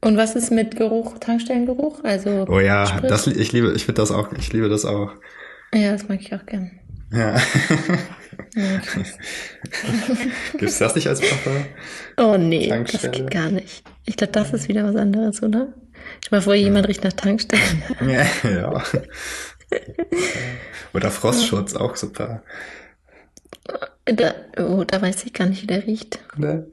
[0.00, 2.04] Und was ist mit Geruch, Tankstellengeruch?
[2.04, 3.10] Also, Oh ja, Sprit?
[3.10, 5.10] das, ich liebe, ich finde das auch, ich liebe das auch.
[5.74, 6.70] Ja, das mag ich auch gern.
[7.12, 7.34] Ja.
[8.54, 8.80] Ja.
[10.58, 11.64] Gibt's das nicht als Parfum?
[12.16, 13.82] Oh nee, das geht gar nicht.
[14.04, 15.74] Ich glaube, das ist wieder was anderes, oder?
[16.22, 17.82] Ich mal vor, jemand riecht nach Tankstellen.
[18.00, 18.26] Ja.
[18.50, 18.82] ja.
[20.94, 22.42] Oder Frostschutz, auch super.
[24.06, 26.20] Da, oh, da weiß ich gar nicht, wie der riecht.
[26.38, 26.66] Oder?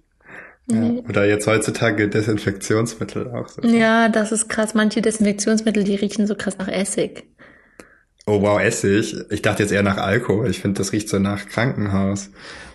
[0.71, 0.81] Ja.
[1.07, 3.61] Oder jetzt heutzutage Desinfektionsmittel auch so.
[3.61, 4.73] Ja, das ist krass.
[4.73, 7.25] Manche Desinfektionsmittel, die riechen so krass nach Essig.
[8.27, 9.15] Oh wow, Essig.
[9.29, 10.49] Ich dachte jetzt eher nach Alkohol.
[10.49, 12.31] Ich finde, das riecht so nach Krankenhaus.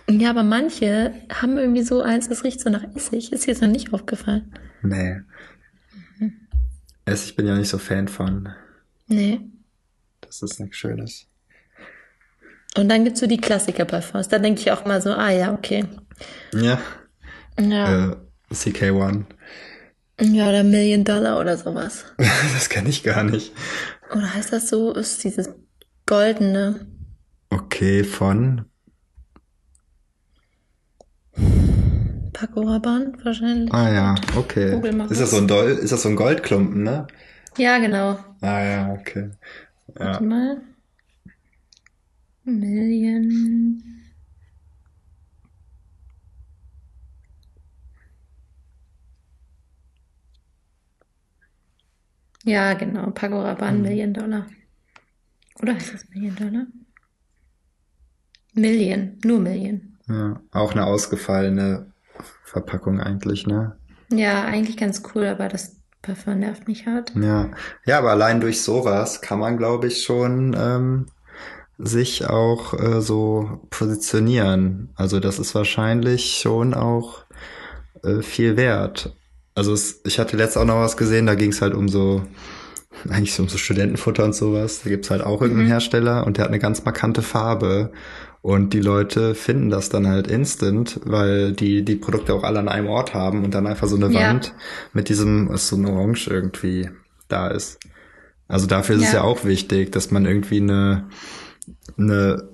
[0.09, 3.33] Ja, aber manche haben irgendwie so eins, das riecht so nach Essig.
[3.33, 4.53] Ist dir jetzt noch nicht aufgefallen?
[4.81, 5.21] Nee.
[7.05, 8.49] Essig bin ja nicht so Fan von.
[9.07, 9.41] Nee.
[10.21, 11.27] Das ist nichts Schönes.
[12.77, 14.29] Und dann gibt's so die Klassiker-Parfums.
[14.29, 15.85] Da denke ich auch mal so, ah ja, okay.
[16.53, 16.79] Ja.
[17.59, 18.11] Ja.
[18.11, 18.15] Äh,
[18.53, 19.25] CK1.
[20.21, 22.05] Ja, oder Million Dollar oder sowas.
[22.53, 23.53] das kenne ich gar nicht.
[24.11, 24.93] Oder heißt das so?
[24.93, 25.49] Ist dieses
[26.05, 26.85] goldene.
[27.49, 28.65] Okay, von.
[32.33, 33.73] Paco Rabanne wahrscheinlich.
[33.73, 34.79] Ah ja, okay.
[35.09, 37.07] Ist das so ein Dol ist das so ein Goldklumpen, ne?
[37.57, 38.17] Ja, genau.
[38.41, 39.31] Ah ja, okay.
[39.99, 40.05] Ja.
[40.05, 40.61] Warte mal.
[42.43, 43.90] Million.
[52.43, 53.11] Ja, genau.
[53.11, 54.47] Paco Rabanne, Million Dollar.
[55.61, 56.67] Oder heißt das Million Dollar?
[58.53, 59.97] Million, nur Million.
[60.07, 60.41] ja.
[60.51, 61.91] Auch eine ausgefallene
[62.43, 63.77] Verpackung eigentlich, ne?
[64.11, 67.13] Ja, eigentlich ganz cool, aber das Parfum nervt mich hart.
[67.15, 67.51] Ja.
[67.85, 71.05] Ja, aber allein durch sowas kann man, glaube ich, schon ähm,
[71.77, 74.89] sich auch äh, so positionieren.
[74.95, 77.25] Also das ist wahrscheinlich schon auch
[78.03, 79.15] äh, viel wert.
[79.55, 82.23] Also es, ich hatte letztes auch noch was gesehen, da ging es halt um so,
[83.09, 84.81] eigentlich so um so Studentenfutter und sowas.
[84.83, 87.91] Da gibt's halt auch irgendeinen Hersteller und der hat eine ganz markante Farbe.
[88.41, 92.69] Und die Leute finden das dann halt instant, weil die die Produkte auch alle an
[92.69, 94.29] einem Ort haben und dann einfach so eine Ja.
[94.29, 94.53] Wand
[94.93, 96.89] mit diesem, so ein Orange irgendwie
[97.27, 97.79] da ist.
[98.47, 99.19] Also dafür ist es Ja.
[99.19, 101.07] ja auch wichtig, dass man irgendwie eine,
[101.97, 102.49] eine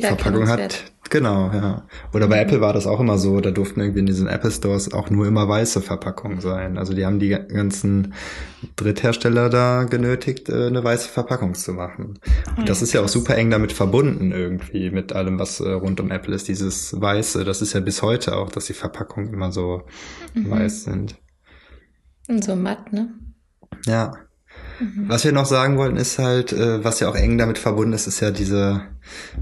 [0.00, 0.84] Verpackung hat.
[1.10, 1.82] Genau, ja.
[2.14, 4.92] Oder bei Apple war das auch immer so, da durften irgendwie in diesen Apple Stores
[4.92, 6.78] auch nur immer weiße Verpackungen sein.
[6.78, 8.14] Also die haben die ganzen
[8.76, 12.20] Dritthersteller da genötigt, äh, eine weiße Verpackung zu machen.
[12.56, 16.00] Und das ist ja auch super eng damit verbunden irgendwie, mit allem, was äh, rund
[16.00, 16.46] um Apple ist.
[16.46, 19.82] Dieses Weiße, das ist ja bis heute auch, dass die Verpackungen immer so
[20.34, 21.16] weiß sind.
[22.28, 23.12] Und so matt, ne?
[23.84, 24.12] Ja.
[25.08, 28.06] Was wir noch sagen wollten, ist halt, äh, was ja auch eng damit verbunden ist,
[28.06, 28.82] ist ja diese,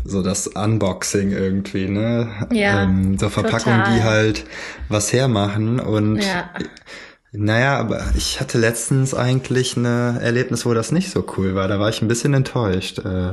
[0.04, 2.28] so das Unboxing irgendwie, ne?
[2.52, 3.94] Ja, ähm, so Verpackungen, total.
[3.96, 4.44] die halt
[4.88, 6.50] was hermachen und Ja.
[7.32, 11.68] naja, aber ich hatte letztens eigentlich ein Erlebnis, wo das nicht so cool war.
[11.68, 12.98] Da war ich ein bisschen enttäuscht.
[13.00, 13.32] Äh,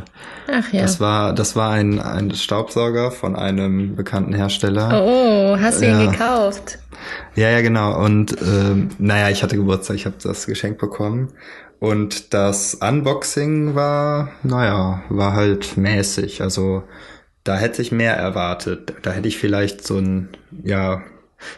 [0.51, 0.82] Ach ja.
[0.82, 5.01] Das war, das war ein, ein Staubsauger von einem bekannten Hersteller.
[5.03, 6.01] Oh, hast du Ja.
[6.03, 6.78] ihn gekauft?
[7.36, 7.99] Ja, ja, genau.
[8.03, 11.30] Und ähm, naja, ich hatte Geburtstag, ich habe das Geschenk bekommen.
[11.80, 16.42] Und das Unboxing war, naja, war halt mäßig.
[16.42, 16.84] Also
[17.44, 18.94] da hätte ich mehr erwartet.
[19.04, 20.30] Da hätte ich vielleicht so ein,
[20.64, 21.04] ja,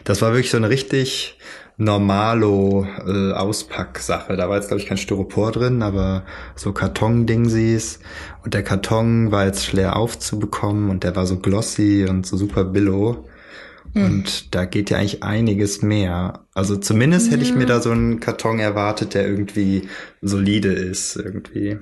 [0.04, 1.38] das war wirklich so eine richtig
[1.78, 4.36] normalo äh, Auspacksache.
[4.36, 6.24] Da war jetzt, glaube ich, kein Styropor drin, aber
[6.56, 8.00] so Karton-Dingsies.
[8.44, 12.64] Und der Karton war jetzt schwer aufzubekommen und der war so glossy und so super
[12.64, 13.24] billow.
[13.94, 16.44] Und da geht ja eigentlich einiges mehr.
[16.54, 19.88] Also zumindest hätte ich mir da so einen Karton erwartet, der irgendwie
[20.20, 21.78] solide ist, irgendwie.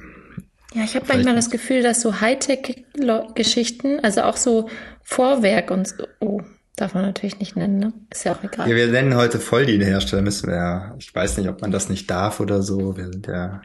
[0.74, 4.68] Ja, ich habe manchmal das Gefühl, dass so Hightech-Geschichten, also auch so
[5.02, 6.42] Vorwerk und so, oh,
[6.76, 7.94] Darf man natürlich nicht nennen, ne?
[8.10, 8.68] Ist ja auch egal.
[8.68, 10.94] Ja, wir nennen heute voll die Hersteller, müssen wir ja.
[10.98, 12.98] Ich weiß nicht, ob man das nicht darf oder so.
[12.98, 13.62] Wir sind ja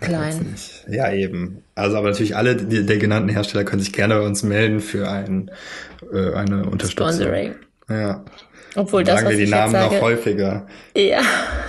[0.00, 0.54] Klein.
[0.88, 1.64] Ja, eben.
[1.74, 5.10] Also, aber natürlich alle die, der genannten Hersteller können sich gerne bei uns melden für
[5.10, 5.50] ein,
[6.12, 7.12] äh, eine Unterstützung.
[7.12, 7.54] Sponsoring.
[7.88, 8.24] Ja.
[8.76, 10.66] Obwohl das, Sagen was wir die ich Namen jetzt sage, noch häufiger.
[10.96, 11.22] Ja,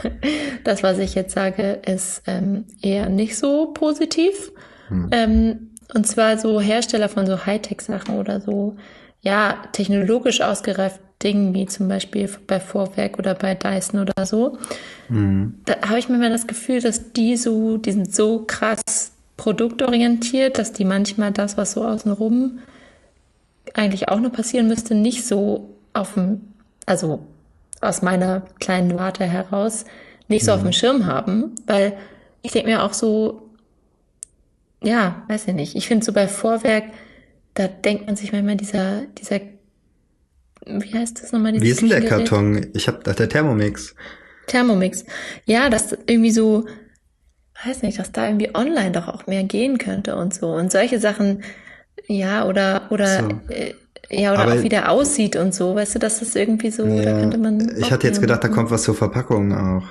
[0.63, 4.51] das, was ich jetzt sage, ist ähm, eher nicht so positiv.
[4.89, 5.09] Hm.
[5.11, 8.77] Ähm, und zwar so Hersteller von so Hightech-Sachen oder so,
[9.21, 14.57] ja, technologisch ausgereift Dingen, wie zum Beispiel bei Vorwerk oder bei Dyson oder so.
[15.07, 15.55] Hm.
[15.65, 20.57] Da habe ich mir mal das Gefühl, dass die so, die sind so krass produktorientiert,
[20.57, 22.59] dass die manchmal das, was so außenrum
[23.73, 26.41] eigentlich auch nur passieren müsste, nicht so auf dem,
[26.85, 27.25] also
[27.79, 29.85] aus meiner kleinen Warte heraus,
[30.27, 31.97] nicht so auf dem Schirm haben, weil
[32.41, 33.49] ich denke mir auch so,
[34.83, 35.75] ja, weiß ich nicht.
[35.75, 36.85] Ich finde so bei Vorwerk,
[37.53, 39.39] da denkt man sich manchmal dieser, dieser,
[40.65, 41.59] wie heißt das nochmal?
[41.61, 42.01] Wie ist denn der?
[42.05, 42.67] Karton?
[42.73, 43.95] Ich hab der Thermomix.
[44.47, 45.05] Thermomix.
[45.45, 46.65] Ja, das irgendwie so,
[47.65, 50.47] weiß nicht, dass da irgendwie online doch auch mehr gehen könnte und so.
[50.53, 51.43] Und solche Sachen,
[52.07, 53.29] ja, oder, oder, So.
[53.53, 53.73] äh,
[54.09, 55.75] ja, oder Aber- auch wie der aussieht und so.
[55.75, 57.19] Weißt du, das ist irgendwie so, da Ja.
[57.19, 57.75] könnte man.
[57.77, 59.83] Ich hatte jetzt gedacht, da kommt was zur Verpackung auch.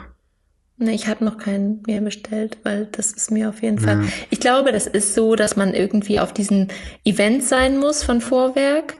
[0.82, 4.00] Ne, ich habe noch keinen mehr bestellt, weil das ist mir auf jeden Fall.
[4.30, 6.68] Ich glaube, das ist so, dass man irgendwie auf diesen
[7.04, 8.94] Events sein muss von Vorwerk,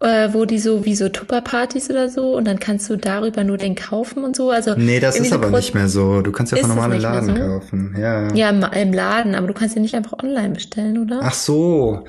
[0.00, 3.56] äh, wo die so wie so Tupperpartys oder so und dann kannst du darüber nur
[3.56, 4.50] den kaufen und so.
[4.50, 6.22] Also Nee, das ist aber Pro- nicht mehr so.
[6.22, 7.42] Du kannst ja von normalen Laden so?
[7.42, 7.96] kaufen.
[7.98, 8.32] Ja.
[8.32, 11.20] Ja, im, im Laden, aber du kannst ja nicht einfach online bestellen, oder?
[11.22, 12.04] Ach so.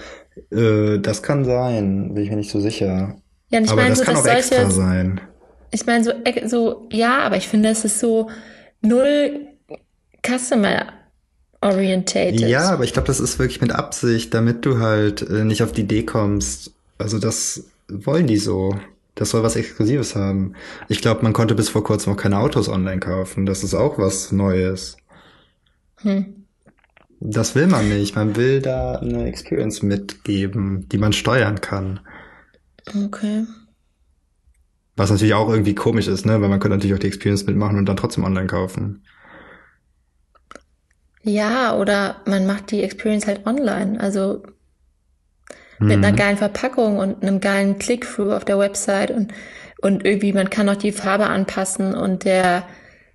[0.51, 2.13] Äh, das kann sein.
[2.13, 3.15] Bin ich mir nicht so sicher.
[3.49, 5.21] ja, ich aber meine das so, kann auch extra sein.
[5.71, 8.29] ich meine so, ex- so, ja, aber ich finde, es ist so
[8.81, 9.47] null
[10.25, 10.93] Customer
[11.61, 12.39] orientated.
[12.39, 15.71] Ja, aber ich glaube, das ist wirklich mit Absicht, damit du halt äh, nicht auf
[15.71, 16.73] die Idee kommst.
[16.97, 18.77] Also das wollen die so.
[19.15, 20.53] Das soll was Exklusives haben.
[20.89, 23.47] Ich glaube, man konnte bis vor kurzem auch keine Autos online kaufen.
[23.47, 24.97] Das ist auch was Neues.
[26.01, 26.45] Hm.
[27.19, 28.15] Das will man nicht.
[28.15, 31.99] Man will da eine Experience mitgeben, die man steuern kann.
[33.05, 33.45] Okay.
[34.97, 36.41] Was natürlich auch irgendwie komisch ist, ne?
[36.41, 39.03] Weil man könnte natürlich auch die Experience mitmachen und dann trotzdem online kaufen.
[41.21, 43.99] Ja, oder man macht die Experience halt online.
[43.99, 44.41] Also
[45.85, 46.15] mit einer Mhm.
[46.15, 49.33] geilen Verpackung und einem geilen Click-Through auf der Website und,
[49.81, 52.63] und irgendwie, man kann noch die Farbe anpassen und der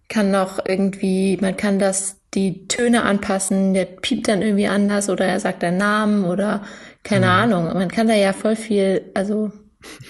[0.08, 5.26] kann noch irgendwie, man kann das, die Töne anpassen, der piept dann irgendwie anders oder
[5.26, 6.62] er sagt einen Namen oder
[7.02, 7.30] keine Mhm.
[7.30, 7.64] Ahnung.
[7.66, 9.52] Man kann da ja voll viel, also,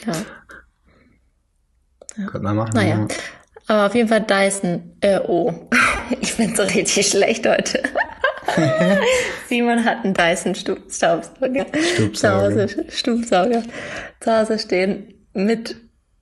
[0.07, 0.27] ja.
[2.16, 2.70] Könnte man machen.
[2.74, 3.06] Naja, ja.
[3.68, 4.96] aber auf jeden Fall Dyson.
[5.00, 5.52] Äh, oh,
[6.20, 7.82] ich bin so richtig schlecht heute.
[9.48, 11.66] Simon hat einen Dyson Staubsauger.
[11.94, 12.12] Staubsauger.
[12.12, 13.62] Zu Hause, Staubsauger.
[14.20, 15.76] Zu Hause stehen mit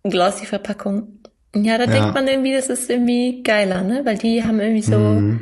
[0.05, 1.19] glossy Verpackung.
[1.55, 1.91] Ja, da Ja.
[1.91, 4.03] denkt man irgendwie, das ist irgendwie geiler, ne?
[4.05, 5.41] Weil die haben irgendwie so Mhm.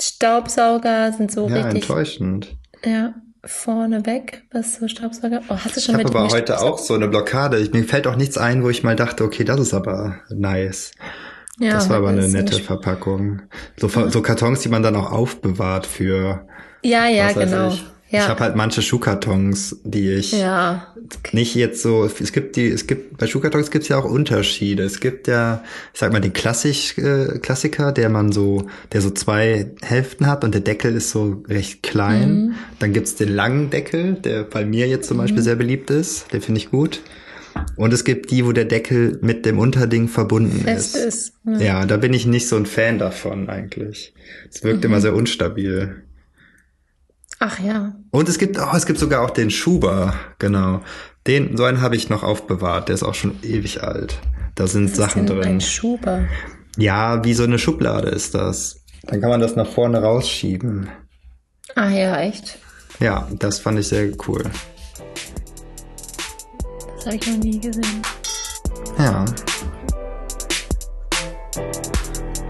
[0.00, 2.56] Staubsauger, sind so Ja, richtig, enttäuschend.
[2.84, 3.14] ja,
[3.48, 5.40] vorne weg, was so Staubsauger.
[5.48, 7.58] Oh, hast du schon Ich habe aber heute auch so eine Blockade.
[7.58, 10.92] Ich, mir fällt auch nichts ein, wo ich mal dachte, okay, das ist aber nice.
[11.58, 13.42] Ja, das war aber eine nette Verpackung.
[13.76, 16.46] So, Ver- so Kartons, die man dann auch aufbewahrt für.
[16.82, 17.68] Ja, ja, genau.
[17.68, 18.20] Ich, Ja.
[18.20, 20.94] ich habe halt manche Schuhkartons, die ich ja.
[21.32, 22.04] nicht jetzt so.
[22.04, 24.82] Es gibt die, es gibt bei Schuhkartons gibt es ja auch Unterschiede.
[24.82, 29.10] Es gibt ja, ich sag mal, den Klassik, äh, Klassiker, der man so, der so
[29.10, 32.30] zwei Hälften hat und der Deckel ist so recht klein.
[32.46, 32.54] Mhm.
[32.78, 36.32] Dann gibt's den langen Deckel, der bei mir jetzt zum Beispiel sehr beliebt ist.
[36.32, 37.00] Den finde ich gut.
[37.76, 41.04] Und es gibt die, wo der Deckel mit dem Unterding verbunden Fest ist.
[41.04, 41.32] ist.
[41.44, 41.58] Ja.
[41.60, 44.14] Ja, da bin ich nicht so ein Fan davon eigentlich.
[44.50, 44.84] Es wirkt Mhm.
[44.90, 46.02] immer sehr unstabil.
[47.40, 47.92] Ach ja.
[48.10, 50.80] Und es gibt, oh, es gibt sogar auch den Schuber, genau.
[51.26, 54.18] Den, so einen habe ich noch aufbewahrt, der ist auch schon ewig alt.
[54.54, 55.48] Da sind Was Sachen ist denn drin.
[55.52, 56.24] Ein Schuber.
[56.76, 58.80] Ja, wie so eine Schublade ist das.
[59.04, 60.88] Dann kann man das nach vorne rausschieben.
[61.76, 62.58] Ah ja, echt.
[62.98, 64.42] Ja, das fand ich sehr cool.
[66.96, 68.02] Das habe ich noch nie gesehen.
[68.98, 69.24] Ja.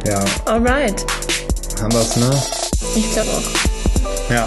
[0.07, 1.05] Ja, Alright.
[1.83, 2.43] haben wir's, ne?
[2.97, 4.31] Ich glaube auch.
[4.31, 4.47] Ja.